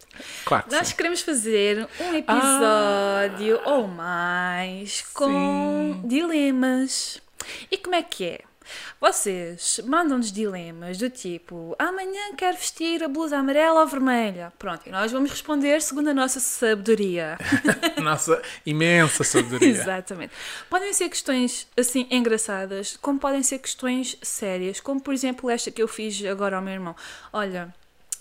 [0.44, 0.96] Claro que Nós sim.
[0.96, 6.08] queremos fazer um episódio ou mais com Sim.
[6.08, 7.22] dilemas.
[7.70, 8.40] E como é que é?
[9.02, 14.52] Vocês mandam-nos dilemas do tipo amanhã quero vestir a blusa amarela ou vermelha.
[14.56, 17.36] Pronto, e nós vamos responder segundo a nossa sabedoria.
[18.00, 19.70] Nossa imensa sabedoria.
[19.70, 20.32] Exatamente.
[20.70, 25.82] Podem ser questões assim engraçadas, como podem ser questões sérias, como por exemplo esta que
[25.82, 26.94] eu fiz agora ao meu irmão.
[27.32, 27.74] Olha,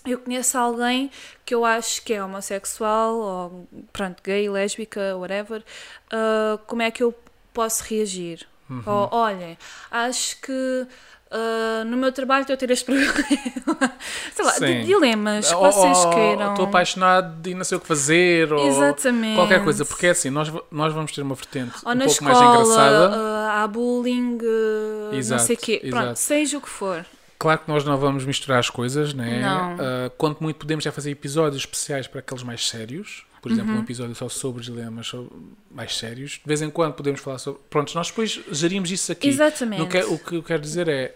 [0.04, 1.12] eu conheço alguém
[1.46, 5.62] que eu acho que é homossexual ou pronto, gay, lésbica, whatever.
[6.10, 7.14] ah, como é que eu
[7.54, 8.48] posso reagir?
[8.72, 8.82] Uhum.
[8.86, 9.58] Ou olhem,
[9.90, 10.86] acho que
[11.30, 13.92] ah, no meu trabalho estou a ter este problema.
[14.34, 14.66] Sei lá, Sim.
[14.80, 16.50] de dilemas que Ou- vocês queiram.
[16.50, 18.52] Estou apaixonado e não sei o que fazer.
[18.52, 19.36] Ou Exatamente.
[19.36, 19.84] qualquer coisa.
[19.84, 23.10] Porque é assim, nós, nós vamos ter uma vertente Ou um pouco escola, mais engraçada.
[23.16, 25.78] ah, há bullying, ah, não Exato, sei o quê.
[25.88, 26.18] Pronto, exato.
[26.18, 27.04] seja o que for.
[27.38, 29.40] Claro que nós não vamos misturar as coisas, né?
[29.40, 29.76] Não.
[29.80, 33.24] Ah, quanto muito podemos é fazer episódios especiais para aqueles mais sérios.
[33.42, 33.80] Por exemplo, Uhum.
[33.80, 35.10] um episódio só sobre dilemas
[35.70, 36.32] mais sérios.
[36.34, 37.60] De vez em quando podemos falar sobre.
[37.68, 39.26] Pronto, nós depois gerimos isso aqui.
[39.28, 39.80] Exatamente.
[39.80, 41.14] Não quer- o que eu quero dizer é.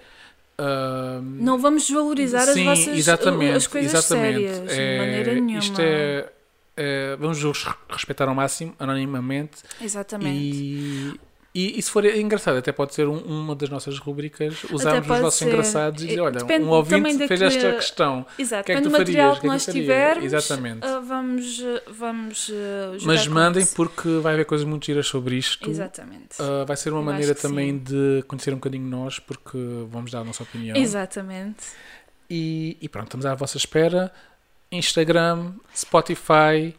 [0.59, 4.49] ah, Não vamos desvalorizar sim, as vossas exatamente, as coisas exatamente.
[4.49, 5.59] sérias, É, de maneira nenhuma.
[5.61, 6.29] Isto é,
[6.77, 9.59] é, vamos os respeitar ao máximo, anonimamente.
[9.81, 10.37] Exatamente.
[10.37, 11.15] E,
[11.59, 15.07] e, e se for engraçado, até pode ser um- uma das nossas rubricas, usarmos os
[15.09, 15.49] pode vossos ser.
[15.49, 18.27] engraçados e dizer, olha, depende um ouvinte fez daquele- esta questão.
[18.39, 19.07] Exato, que é que tu farias?
[19.35, 20.87] que que é nós que tivermos, Exatamente.
[20.87, 23.75] ah, vamos, vamos jogar Mas mandem isso.
[23.75, 25.69] porque vai haver coisas muito giras sobre isto.
[25.71, 26.37] Exatamente.
[26.39, 27.79] Ah, vai ser uma Eu maneira que também sim.
[27.79, 29.57] de conhecer um bocadinho nós, porque
[29.91, 30.77] vamos dar a nossa opinião.
[30.77, 31.65] Exatamente.
[32.29, 34.13] E, e pronto, estamos à vossa espera.
[34.71, 36.75] Instagram, Spotify.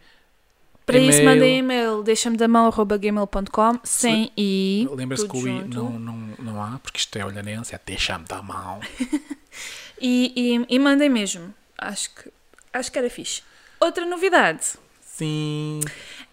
[0.88, 4.88] Para isso, mandem e-mail, deixa-me da mão, gmail.com, sem i.
[4.89, 8.41] Lembra-se que o i não, não, não há, porque isto é olhanense, é deixa-me da
[8.41, 8.79] mão.
[9.99, 11.53] E, e, e mandem mesmo.
[11.77, 12.31] Acho que,
[12.71, 13.41] acho que era fixe.
[13.79, 15.79] Outra novidade Sim.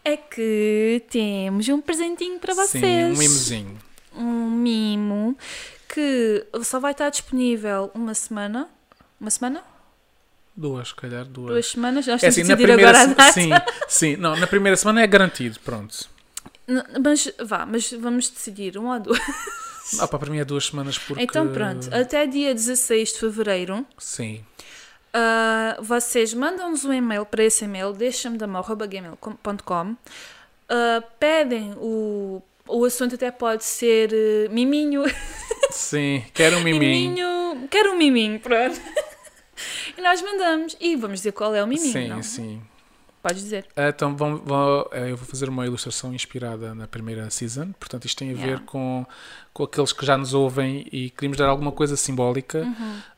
[0.05, 2.84] é que temos um presentinho para vocês.
[2.84, 3.78] Sim, um mimozinho.
[4.14, 5.36] um mimo
[5.88, 8.68] que só vai estar disponível uma semana.
[9.18, 9.64] Uma semana?
[10.57, 11.50] Duas, se calhar, duas.
[11.50, 12.07] Duas semanas?
[12.07, 13.16] Nós É assim, na primeira agora a semana.
[13.16, 13.32] data.
[13.32, 13.50] Sim,
[13.88, 14.16] sim.
[14.16, 16.09] Não, na primeira semana é garantido, pronto.
[17.02, 19.18] Mas vá, mas vamos decidir um ou duas.
[20.00, 21.22] Ah, pá, para mim é duas semanas porque.
[21.22, 24.42] Então pronto, até dia 16 de fevereiro Sim.
[25.12, 29.96] ah, vocês mandam-nos um e-mail para esse e-mail, deixa-me da gmail.com
[30.70, 32.42] ah, pedem o.
[32.66, 35.02] O assunto até pode ser eh, miminho.
[35.70, 37.11] Sim, quero um miminho.
[37.11, 37.68] miminho.
[37.70, 38.80] Quero um miminho, pronto.
[39.96, 40.76] E nós mandamos.
[40.80, 42.22] E vamos dizer qual é o miminho, Sim, não?
[42.22, 42.62] sim.
[43.22, 43.66] Podes dizer.
[43.74, 48.05] Ah, Então vão, vão- eh, eu vou fazer uma ilustração inspirada na primeira season, portanto
[48.05, 48.62] isto tem a ver Yeah.
[48.66, 49.07] com,
[49.52, 52.66] com aqueles que já nos ouvem e queríamos dar alguma coisa simbólica.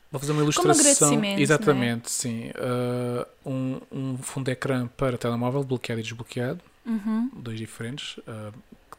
[0.09, 0.71] Vou fazer uma ilustração.
[0.73, 0.79] Uhum.
[0.79, 2.51] agradecimento, Exatamente, sim.
[2.55, 7.29] Ah, um, um fundo de ecrã para telemóvel, bloqueado e desbloqueado, Uhum.
[7.35, 8.51] dois diferentes, ah,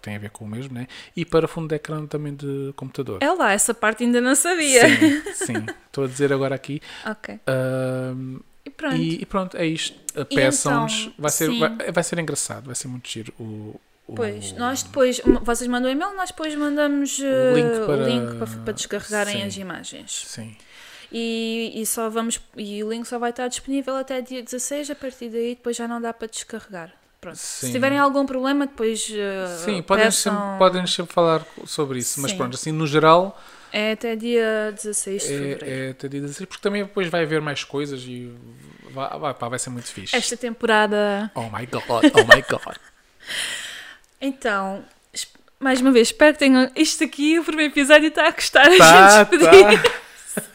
[0.09, 0.87] têm a ver com o mesmo, né?
[1.15, 3.19] E para fundo de ecrã também de computador.
[3.23, 4.89] É lá, essa parte ainda não sabia.
[4.89, 5.67] Sim, sim.
[5.87, 6.81] Estou a dizer agora aqui.
[7.07, 7.39] ok.
[7.47, 8.15] Ah,
[8.65, 8.97] E pronto.
[8.97, 9.99] e, e pronto, é isto.
[10.31, 11.01] E Peçam-nos.
[11.03, 13.33] então, vai, ser, vai, vai ser engraçado, vai ser muito giro.
[13.39, 18.05] O, o- Pois, nós depois, vocês mandam e-mail, nós depois mandamos uh, link o para-
[18.09, 19.47] link para, para descarregarem Sim.
[19.47, 20.25] as imagens.
[20.27, 20.57] Sim.
[21.11, 24.95] E, e só vamos e o link só vai estar disponível até dia 16, a
[24.95, 26.93] partir daí depois já não dá para descarregar.
[27.21, 27.37] Pronto.
[27.37, 32.21] Se tiverem algum problema, depois uh, Sim, podem peçam- sempre, podem sempre falar sobre isso,
[32.21, 32.37] mas Sim.
[32.37, 33.41] pronto, assim, no geral,
[33.73, 35.65] É até dia 16 de fevereiro.
[35.67, 38.33] é, é até dia 16, porque também depois vai haver mais coisas e
[38.93, 40.15] vai, vai, vai ser muito fixe.
[40.15, 41.31] Esta temporada.
[41.35, 42.77] Oh my god, oh my god.
[44.21, 44.85] Então,
[45.61, 46.71] mais uma vez, espero que tenham.
[46.75, 49.83] Isto aqui, o primeiro episódio está a gostar a tá, gente despedir.
[49.83, 49.91] tá.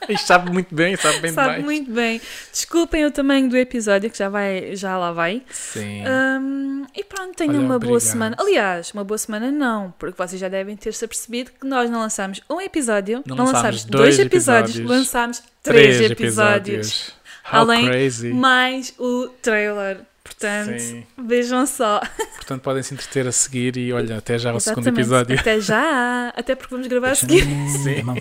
[0.10, 1.64] Isto sabe muito bem, sabe bem Sabe demais.
[1.66, 2.22] muito bem.
[2.52, 5.42] Desculpem o tamanho do episódio, que já, vai, já lá vai.
[5.50, 6.04] Sim.
[6.08, 8.00] Hum, e pronto, tenham Olha, uma boa obrigado.
[8.12, 8.36] semana.
[8.40, 12.42] Aliás, uma boa semana não, porque vocês já devem ter-se apercebido que nós não lançamos
[12.50, 14.90] um episódio, Não não, lançámos lançámos dois dois episódios, episódios.
[14.98, 17.12] lançámos três, episódios.
[17.52, 18.30] How Além- crazy.
[18.34, 20.00] Mais o trailer.
[20.24, 21.04] Portanto, Sim.
[21.18, 22.02] vejam só.
[22.38, 25.38] Portanto, podem se entreter a seguir e olha, até já o segundo episódio.
[25.38, 26.30] Até já.
[26.36, 27.46] Até porque vamos gravar a seguir.
[28.06, 28.16] Mão.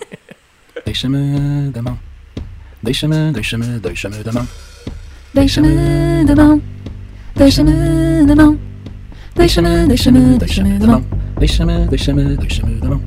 [0.85, 1.95] 为什么的梦？
[2.81, 3.31] 为什么？
[3.33, 3.79] 为什么？
[3.83, 4.45] 为什么的梦？
[5.35, 6.59] 为什么的梦？
[7.35, 7.71] 为什么
[9.87, 10.37] 为什么？
[10.39, 11.01] 为什么的梦？
[11.39, 11.87] 为什么？
[11.91, 12.21] 为什么？
[12.39, 12.99] 为什么的梦？